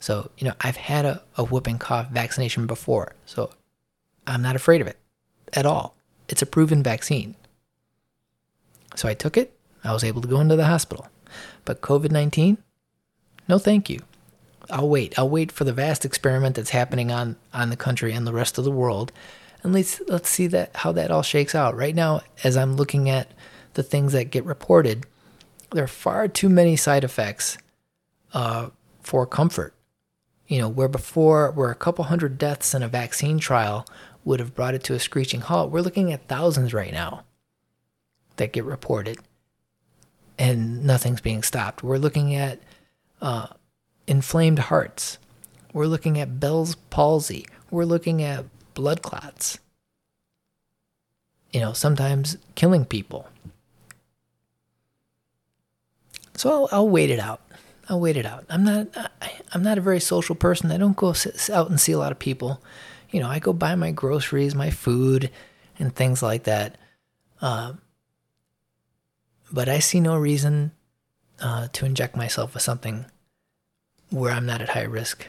[0.01, 3.51] So, you know, I've had a, a whooping cough vaccination before, so
[4.25, 4.97] I'm not afraid of it
[5.53, 5.95] at all.
[6.27, 7.35] It's a proven vaccine.
[8.95, 9.55] So I took it.
[9.83, 11.07] I was able to go into the hospital.
[11.65, 12.57] But COVID 19,
[13.47, 13.99] no thank you.
[14.71, 15.17] I'll wait.
[15.19, 18.57] I'll wait for the vast experiment that's happening on, on the country and the rest
[18.57, 19.11] of the world.
[19.63, 21.75] And let's let's see that how that all shakes out.
[21.75, 23.31] Right now, as I'm looking at
[23.75, 25.05] the things that get reported,
[25.71, 27.59] there are far too many side effects
[28.33, 28.69] uh,
[29.03, 29.75] for comfort.
[30.51, 33.87] You know, where before where a couple hundred deaths in a vaccine trial
[34.25, 35.71] would have brought it to a screeching halt.
[35.71, 37.23] We're looking at thousands right now
[38.35, 39.19] that get reported,
[40.37, 41.83] and nothing's being stopped.
[41.83, 42.59] We're looking at
[43.21, 43.47] uh,
[44.07, 45.19] inflamed hearts.
[45.71, 47.47] We're looking at Bell's palsy.
[47.69, 48.43] We're looking at
[48.73, 49.57] blood clots.
[51.53, 53.29] You know, sometimes killing people.
[56.35, 57.39] So I'll, I'll wait it out.
[57.91, 58.45] I'll wait it out.
[58.49, 58.87] I'm not.
[58.95, 60.71] I, I'm not a very social person.
[60.71, 61.13] I don't go
[61.53, 62.59] out and see a lot of people
[63.11, 65.29] you know, I go buy my groceries, my food,
[65.77, 66.77] and things like that.
[67.41, 67.73] Uh,
[69.51, 70.71] but I see no reason
[71.41, 73.05] uh, to inject myself with something
[74.09, 75.27] where I'm not at high risk.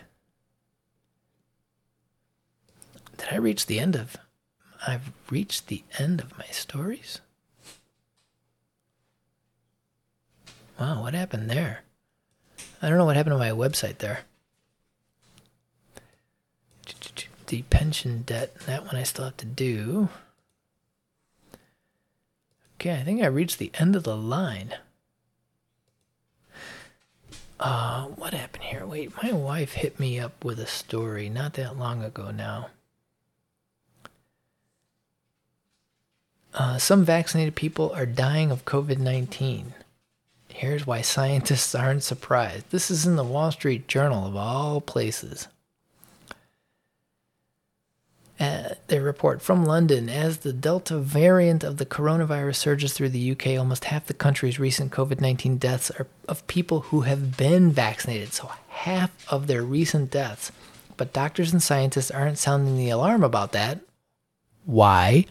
[3.17, 4.17] Did I reach the end of?
[4.87, 7.21] I've reached the end of my stories.
[10.79, 11.83] Wow, what happened there?
[12.81, 14.21] I don't know what happened to my website there
[17.53, 18.55] the pension debt.
[18.65, 20.09] That one I still have to do.
[22.81, 24.75] Okay, I think I reached the end of the line.
[27.61, 28.87] Uh, what happened here?
[28.87, 32.71] Wait, my wife hit me up with a story not that long ago now.
[36.55, 39.75] Uh, some vaccinated people are dying of COVID 19.
[40.55, 42.71] Here's why scientists aren't surprised.
[42.71, 45.49] This is in the Wall Street Journal, of all places.
[48.39, 53.31] Uh, their report from London as the Delta variant of the coronavirus surges through the
[53.31, 57.71] UK, almost half the country's recent COVID 19 deaths are of people who have been
[57.71, 58.33] vaccinated.
[58.33, 60.51] So, half of their recent deaths.
[60.97, 63.81] But doctors and scientists aren't sounding the alarm about that.
[64.65, 65.27] Why?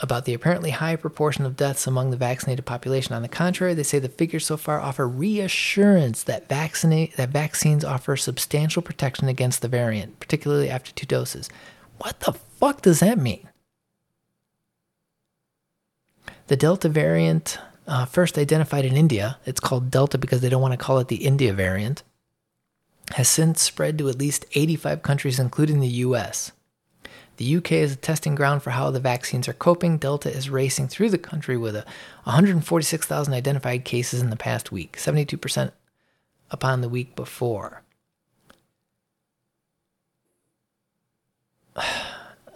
[0.00, 3.14] About the apparently high proportion of deaths among the vaccinated population.
[3.14, 7.84] On the contrary, they say the figures so far offer reassurance that vaccinate that vaccines
[7.84, 11.48] offer substantial protection against the variant, particularly after two doses.
[11.98, 13.48] What the fuck does that mean?
[16.46, 20.72] The Delta variant, uh, first identified in India, it's called Delta because they don't want
[20.72, 22.02] to call it the India variant,
[23.12, 26.52] has since spread to at least 85 countries, including the US.
[27.38, 29.96] The UK is a testing ground for how the vaccines are coping.
[29.96, 31.84] Delta is racing through the country with a
[32.24, 35.70] 146,000 identified cases in the past week, 72%
[36.50, 37.82] upon the week before.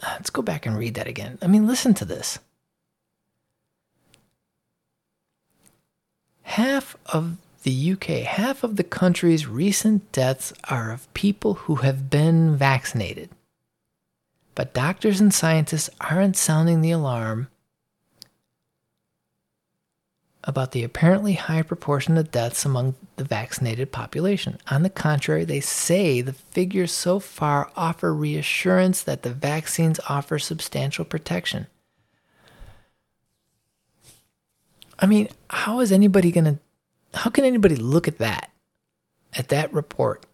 [0.02, 1.38] Let's go back and read that again.
[1.40, 2.40] I mean, listen to this.
[6.42, 12.10] Half of the UK, half of the country's recent deaths are of people who have
[12.10, 13.30] been vaccinated.
[14.54, 17.48] But doctors and scientists aren't sounding the alarm
[20.44, 24.58] about the apparently high proportion of deaths among the vaccinated population.
[24.70, 30.38] On the contrary, they say the figures so far offer reassurance that the vaccines offer
[30.38, 31.68] substantial protection.
[34.98, 36.58] I mean, how is anybody going to,
[37.18, 38.50] how can anybody look at that,
[39.34, 40.26] at that report,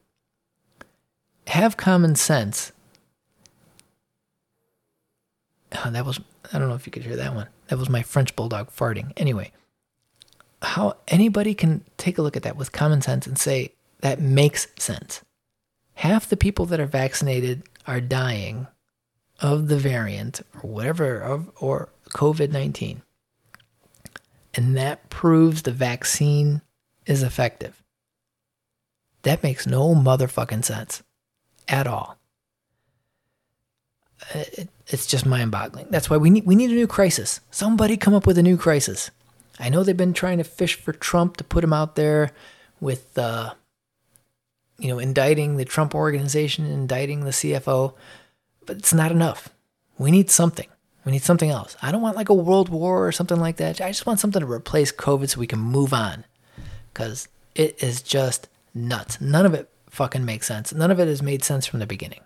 [1.49, 2.73] have common sense,
[5.73, 6.21] Oh, that was
[6.53, 7.49] I don't know if you could hear that one.
[7.69, 9.13] That was my French bulldog farting.
[9.17, 9.53] Anyway,
[10.63, 14.69] how anybody can take a look at that with common sense and say that makes
[14.79, 15.23] sense.
[15.95, 18.67] Half the people that are vaccinated are dying
[19.41, 23.03] of the variant or whatever of or COVID-19.
[24.55, 26.63] And that proves the vaccine
[27.07, 27.83] is effective.
[29.23, 31.03] That makes no motherfucking sense
[31.67, 32.18] at all.
[34.35, 35.87] It, it's just mind-boggling.
[35.91, 37.41] That's why we need we need a new crisis.
[37.51, 39.11] Somebody come up with a new crisis.
[39.59, 42.33] I know they've been trying to fish for Trump to put him out there
[42.81, 43.55] with uh,
[44.79, 47.95] you know indicting the Trump organization, indicting the CFO,
[48.67, 49.51] but it's not enough.
[49.99, 50.69] We need something.
[51.05, 51.77] We need something else.
[51.81, 53.81] I don't want like a world war or something like that.
[53.81, 56.25] I just want something to replace COVID so we can move on.
[56.93, 59.21] Because it is just nuts.
[59.21, 60.73] None of it fucking makes sense.
[60.73, 62.21] None of it has made sense from the beginning.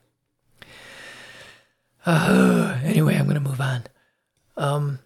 [2.04, 3.84] Uh, anyway, I'm going to move on.
[4.56, 4.98] Um,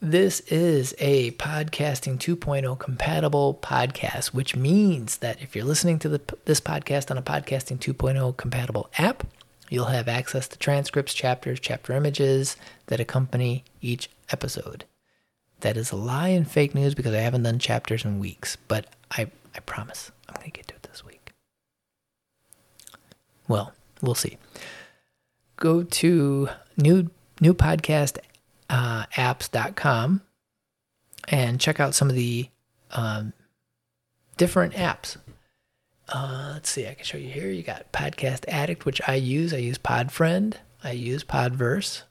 [0.00, 6.20] this is a podcasting 2.0 compatible podcast, which means that if you're listening to the,
[6.44, 9.26] this podcast on a podcasting 2.0 compatible app,
[9.70, 14.84] you'll have access to transcripts, chapters, chapter images that accompany each episode.
[15.60, 18.86] That is a lie and fake news because I haven't done chapters in weeks, but
[19.12, 21.32] I, I promise I'm going to get to it this week.
[23.46, 24.36] Well, we'll see
[25.62, 27.08] go to new
[27.40, 28.18] new podcast
[28.68, 29.04] uh,
[31.28, 32.48] and check out some of the
[32.90, 33.32] um,
[34.36, 35.16] different apps.
[36.08, 37.48] Uh, let's see, I can show you here.
[37.48, 39.54] You got Podcast Addict, which I use.
[39.54, 40.54] I use Podfriend.
[40.82, 42.02] I use Podverse.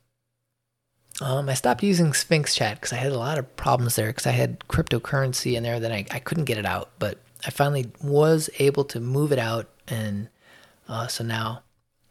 [1.20, 4.26] Um, I stopped using Sphinx Chat because I had a lot of problems there because
[4.26, 6.92] I had cryptocurrency in there that I, I couldn't get it out.
[7.00, 9.68] But I finally was able to move it out.
[9.90, 10.30] And
[10.88, 11.64] uh, so now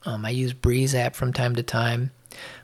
[0.04, 2.10] um, I use Breeze app from time to time.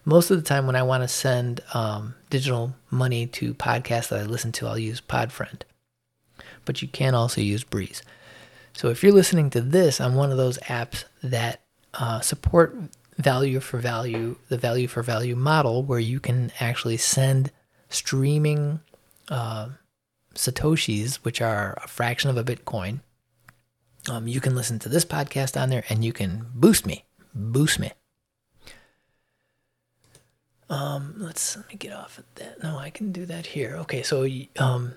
[0.04, 4.20] Most of the time, when I want to send um, digital money to podcasts that
[4.20, 5.62] I listen to, I'll use Podfriend.
[6.64, 8.02] But you can also use Breeze.
[8.72, 11.62] So if you're listening to this on one of those apps that
[11.94, 12.76] uh, support
[13.16, 17.50] value for value, the value for value model, where you can actually send
[17.88, 18.80] streaming
[19.28, 19.70] uh,
[20.34, 23.00] satoshis, which are a fraction of a Bitcoin,
[24.08, 27.05] um, you can listen to this podcast on there and you can boost me
[27.36, 27.92] boost me.
[30.68, 32.62] Um, let's let me get off of that.
[32.62, 33.76] No, I can do that here.
[33.82, 34.26] Okay, so
[34.58, 34.94] um,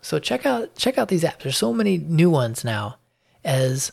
[0.00, 1.40] so check out check out these apps.
[1.40, 2.98] There's so many new ones now,
[3.44, 3.90] as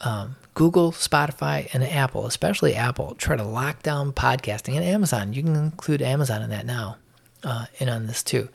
[0.00, 5.32] um, Google, Spotify, and Apple, especially Apple, try to lock down podcasting, and Amazon.
[5.32, 6.96] You can include Amazon in that now,
[7.44, 8.48] uh, and on this too,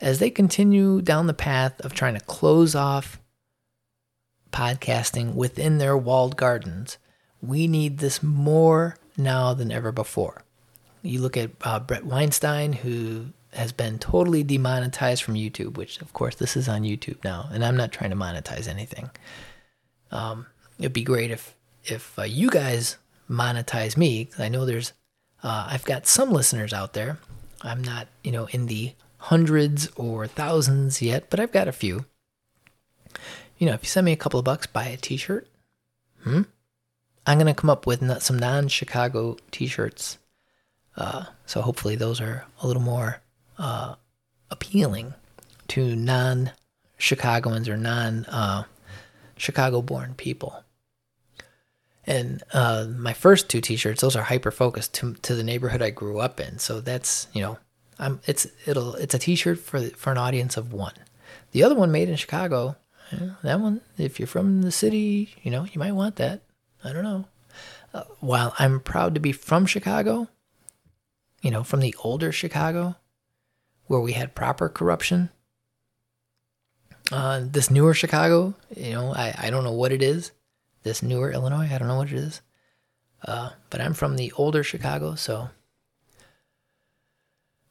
[0.00, 3.20] as they continue down the path of trying to close off
[4.52, 6.96] podcasting within their walled gardens
[7.46, 10.42] we need this more now than ever before.
[11.02, 16.12] You look at uh, Bret Weinstein, who has been totally demonetized from YouTube, which, of
[16.12, 19.10] course, this is on YouTube now, and I'm not trying to monetize anything.
[20.10, 20.46] Um,
[20.78, 22.96] it'd be great if if uh, you guys
[23.28, 24.30] monetize me.
[24.38, 24.92] I know there's,
[25.42, 27.18] uh, I've got some listeners out there.
[27.62, 32.06] I'm not, you know, in the hundreds or thousands yet, but I've got a few.
[33.58, 35.46] You know, if you send me a couple of bucks, buy a T-shirt.
[36.22, 36.42] Hmm.
[37.26, 40.18] I'm gonna come up with some non-Chicago T-shirts.
[40.96, 43.20] Uh, so hopefully those are a little more
[43.58, 43.94] uh,
[44.50, 45.14] appealing
[45.68, 48.64] to non-Chicagoans or non uh,
[50.16, 50.64] people.
[52.06, 55.90] And uh, my first two T-shirts, those are hyper focused to to the neighborhood I
[55.90, 56.58] grew up in.
[56.58, 57.58] So that's you know,
[57.98, 60.94] I'm it's it'll it's a T-shirt for for an audience of one.
[61.52, 62.76] The other one made in Chicago,
[63.12, 66.42] eh, that one, if you're from the city, you know, you might want that.
[66.84, 67.24] I don't know.
[67.92, 70.28] Uh, while I'm proud to be from Chicago,
[71.42, 72.96] you know, from the older Chicago,
[73.86, 75.30] where we had proper corruption.
[77.12, 80.32] Uh, this newer Chicago, you know, I, I don't know what it is.
[80.82, 82.40] This newer Illinois, I don't know what it is.
[83.26, 85.48] Uh, but I'm from the older Chicago, so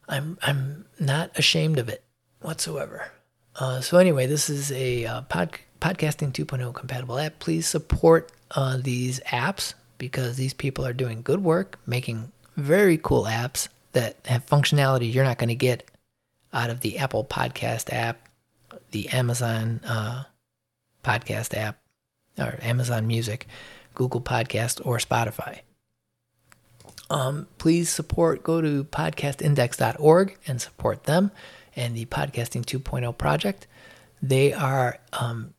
[0.07, 2.03] I'm I'm not ashamed of it
[2.41, 3.11] whatsoever.
[3.55, 7.38] Uh, so anyway, this is a uh, pod, podcasting 2.0 compatible app.
[7.38, 13.24] Please support uh, these apps because these people are doing good work, making very cool
[13.24, 15.89] apps that have functionality you're not going to get
[16.51, 18.28] out of the Apple Podcast app,
[18.91, 20.24] the Amazon uh,
[21.04, 21.80] Podcast app,
[22.38, 23.47] or Amazon Music,
[23.95, 25.60] Google Podcast, or Spotify.
[27.10, 31.32] Um, please support, go to podcastindex.org and support them
[31.76, 33.68] and the Podcasting 2.0 project.
[34.22, 35.54] They are um,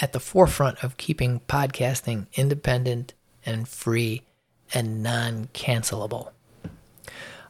[0.00, 4.22] at the forefront of keeping podcasting independent and free
[4.72, 6.30] and non cancelable.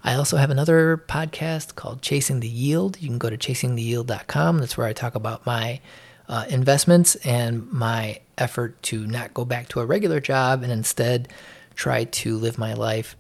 [0.03, 3.01] I also have another podcast called Chasing the Yield.
[3.01, 4.59] You can go to chasingtheyield.com.
[4.59, 5.81] That's where I talk about my
[6.27, 11.29] uh, investments and my effort to not go back to a regular job and instead
[11.75, 13.15] try to live my life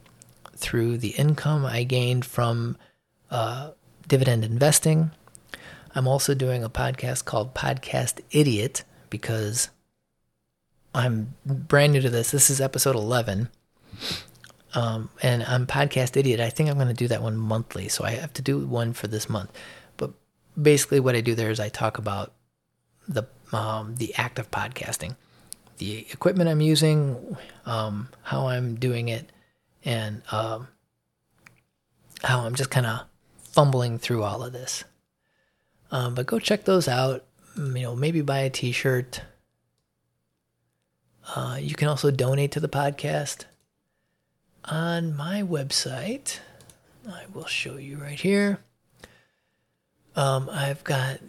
[0.57, 2.79] through the income I gained from
[3.31, 3.73] uh,
[4.09, 5.11] dividend investing.
[5.95, 9.69] I'm also doing a podcast called Podcast Idiot because
[10.95, 12.31] I'm brand new to this.
[12.31, 13.49] This is episode 11.
[14.73, 16.41] Um, and I'm Podcast Idiot.
[16.41, 17.89] I think I'm going to do that one monthly.
[17.89, 19.51] So I have to do one for this month.
[19.97, 20.13] But
[20.61, 22.33] basically, what I do there is I talk about
[23.09, 25.17] the um, the act of podcasting,
[25.79, 27.37] the equipment I'm using,
[27.67, 29.31] um, how I'm doing it,
[29.85, 30.69] and um,
[32.23, 33.07] how I'm just kind of
[33.37, 34.85] fumbling through all of this.
[35.91, 37.25] Um, but go check those out.
[37.57, 39.23] You know, maybe buy a T-shirt.
[41.35, 43.45] Uh, you can also donate to the podcast
[44.65, 46.39] on my website.
[47.09, 48.61] I will show you right here.
[50.17, 51.21] Um, I've got.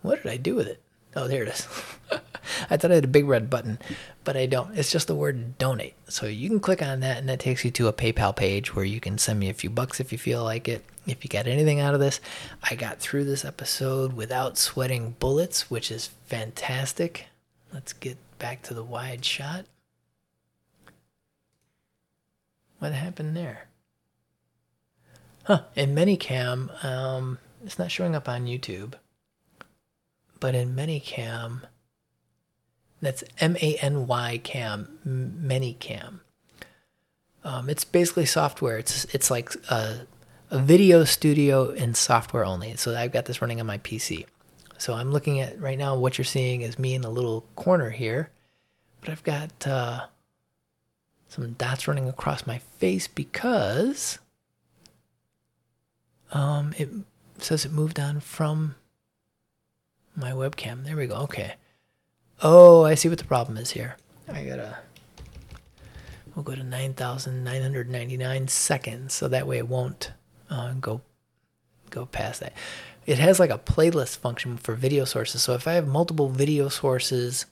[0.00, 0.82] What did I do with it?
[1.14, 1.68] Oh, there it is.
[2.70, 3.78] I thought I had a big red button,
[4.24, 4.76] but I don't.
[4.76, 5.94] It's just the word donate.
[6.08, 8.84] So you can click on that, and that takes you to a PayPal page where
[8.84, 10.84] you can send me a few bucks if you feel like it.
[11.06, 12.20] If you got anything out of this,
[12.62, 17.26] I got through this episode without sweating bullets, which is fantastic.
[17.72, 19.64] Let's get back to the wide shot.
[22.78, 23.68] What happened there?
[25.44, 25.62] Huh.
[25.74, 28.94] In ManyCam, um, it's not showing up on YouTube.
[30.38, 31.62] But in ManyCam,
[33.00, 36.20] that's M A N Y Cam, M- ManyCam.
[37.44, 38.78] Um, it's basically software.
[38.78, 40.06] It's it's like a, a
[40.58, 42.76] video studio and software only.
[42.76, 44.26] So I've got this running on my PC.
[44.78, 45.96] So I'm looking at right now.
[45.96, 48.30] What you're seeing is me in a little corner here,
[49.00, 50.06] but I've got uh,
[51.28, 54.18] some dots running across my face because
[56.32, 56.90] um, it
[57.38, 58.74] says it moved on from
[60.16, 60.84] my webcam.
[60.84, 61.14] There we go.
[61.16, 61.54] Okay.
[62.42, 63.96] Oh, I see what the problem is here.
[64.28, 64.78] I gotta.
[66.34, 70.12] We'll go to 9,999 seconds, so that way it won't
[70.52, 71.00] uh, go
[71.90, 72.52] go past that.
[73.06, 75.42] It has like a playlist function for video sources.
[75.42, 77.46] So if I have multiple video sources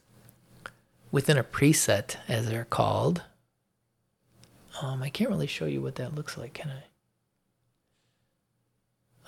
[1.10, 3.22] within a preset, as they're called,
[4.80, 6.84] um, I can't really show you what that looks like, can I?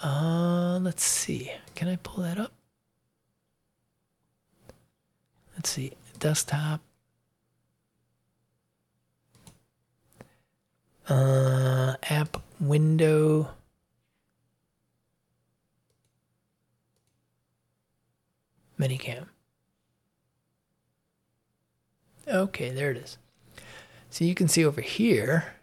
[0.05, 1.51] Uh, let's see.
[1.75, 2.53] Can I pull that up?
[5.57, 5.93] Let's see.
[6.19, 6.81] Desktop.
[11.09, 13.51] Uh, app window.
[18.83, 19.27] ManyCam.
[22.27, 23.19] Okay, there it is.
[24.11, 25.55] So you can see over here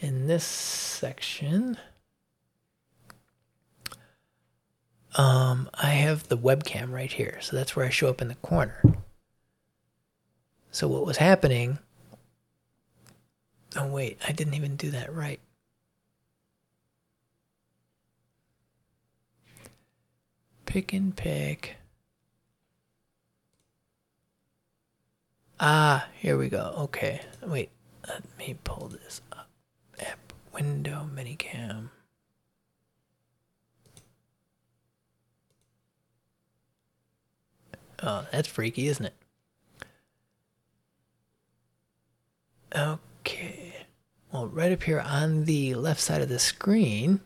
[0.00, 1.76] in this section,
[5.16, 7.38] um, I have the webcam right here.
[7.40, 8.82] So that's where I show up in the corner.
[10.70, 11.78] So what was happening?
[13.76, 15.40] Oh wait, I didn't even do that right.
[20.66, 21.79] Pick and pick.
[25.62, 26.72] Ah, here we go.
[26.78, 27.20] Okay.
[27.42, 27.70] Wait,
[28.08, 29.50] let me pull this up.
[29.98, 31.90] App window ManyCam.
[38.02, 39.14] Oh, that's freaky, isn't it?
[42.74, 43.74] Okay.
[44.32, 47.20] Well, right up here on the left side of the screen,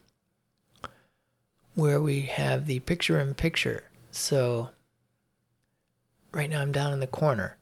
[1.77, 3.85] where we have the picture in picture.
[4.11, 4.71] So,
[6.33, 7.59] right now I'm down in the corner.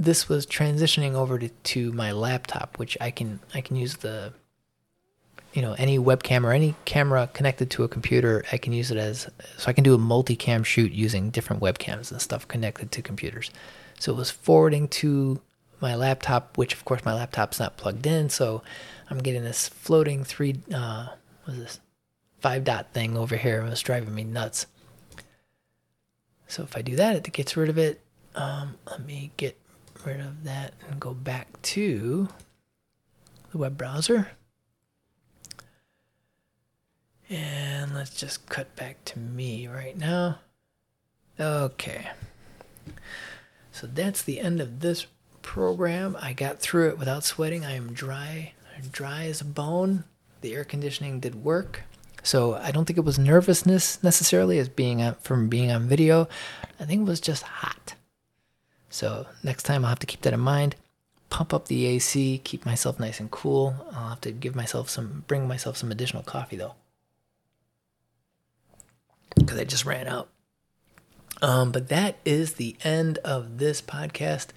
[0.00, 4.32] This was transitioning over to, to my laptop, which I can I can use the
[5.52, 8.96] you know any webcam or any camera connected to a computer i can use it
[8.96, 13.02] as so i can do a multicam shoot using different webcams and stuff connected to
[13.02, 13.50] computers.
[13.98, 15.40] So it was forwarding to
[15.80, 18.62] my laptop which of course my laptop's not plugged in so
[19.10, 21.08] i'm getting this floating three uh
[21.44, 21.80] what is this
[22.38, 24.66] five dot thing over here it was driving me nuts.
[26.46, 28.00] So if i do that it gets rid of it.
[28.34, 29.58] Um let me get
[30.04, 32.28] rid of that and go back to
[33.52, 34.28] the web browser
[37.30, 40.40] and let's just cut back to me right now.
[41.38, 42.08] Okay.
[43.70, 45.06] So that's the end of this
[45.40, 46.16] program.
[46.20, 47.64] I got through it without sweating.
[47.64, 48.52] I am dry,
[48.90, 50.04] dry as a bone.
[50.40, 51.84] The air conditioning did work.
[52.22, 56.28] So I don't think it was nervousness necessarily as being from being on video.
[56.78, 57.94] I think it was just hot.
[58.90, 60.76] So next time I'll have to keep that in mind.
[61.30, 63.74] Pump up the AC, keep myself nice and cool.
[63.92, 66.74] I'll have to give myself some, bring myself some additional coffee though
[69.36, 70.28] because I just ran out.
[71.42, 74.48] Um, but that is the end of this podcast.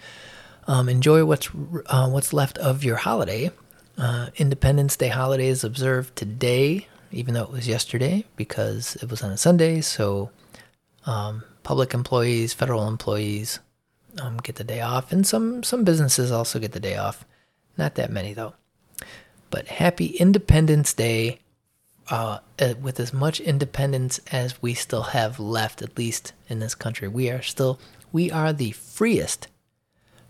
[0.67, 1.49] Um, enjoy what's
[1.87, 3.51] uh, what's left of your holiday.
[3.97, 9.21] Uh, Independence Day holiday is observed today, even though it was yesterday because it was
[9.21, 9.81] on a Sunday.
[9.81, 10.31] So,
[11.05, 13.59] um, public employees, federal employees
[14.19, 17.25] um, get the day off, and some some businesses also get the day off.
[17.77, 18.53] Not that many though.
[19.49, 21.39] But happy Independence Day
[22.09, 26.75] uh, uh, with as much independence as we still have left, at least in this
[26.75, 27.79] country, we are still
[28.11, 29.47] we are the freest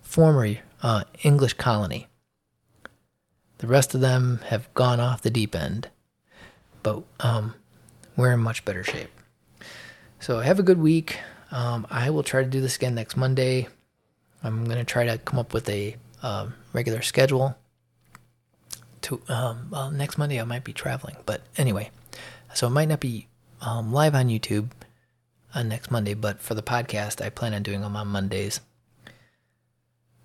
[0.01, 2.07] former uh, English colony.
[3.57, 5.89] The rest of them have gone off the deep end,
[6.83, 7.55] but um,
[8.15, 9.09] we're in much better shape.
[10.19, 11.19] So have a good week.
[11.53, 13.67] Um, I will try to do this again next Monday.
[14.43, 17.55] I'm going to try to come up with a uh, regular schedule
[19.03, 21.91] to um, well next Monday I might be traveling, but anyway,
[22.53, 23.27] so it might not be
[23.61, 24.69] um, live on YouTube
[25.53, 28.59] on next Monday, but for the podcast I plan on doing them on Mondays.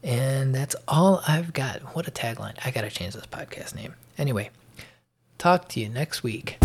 [0.03, 1.95] And that's all I've got.
[1.97, 2.57] What a tagline!
[2.65, 3.95] I gotta change this podcast name.
[4.17, 4.51] Anyway,
[5.37, 6.59] talk to you next week.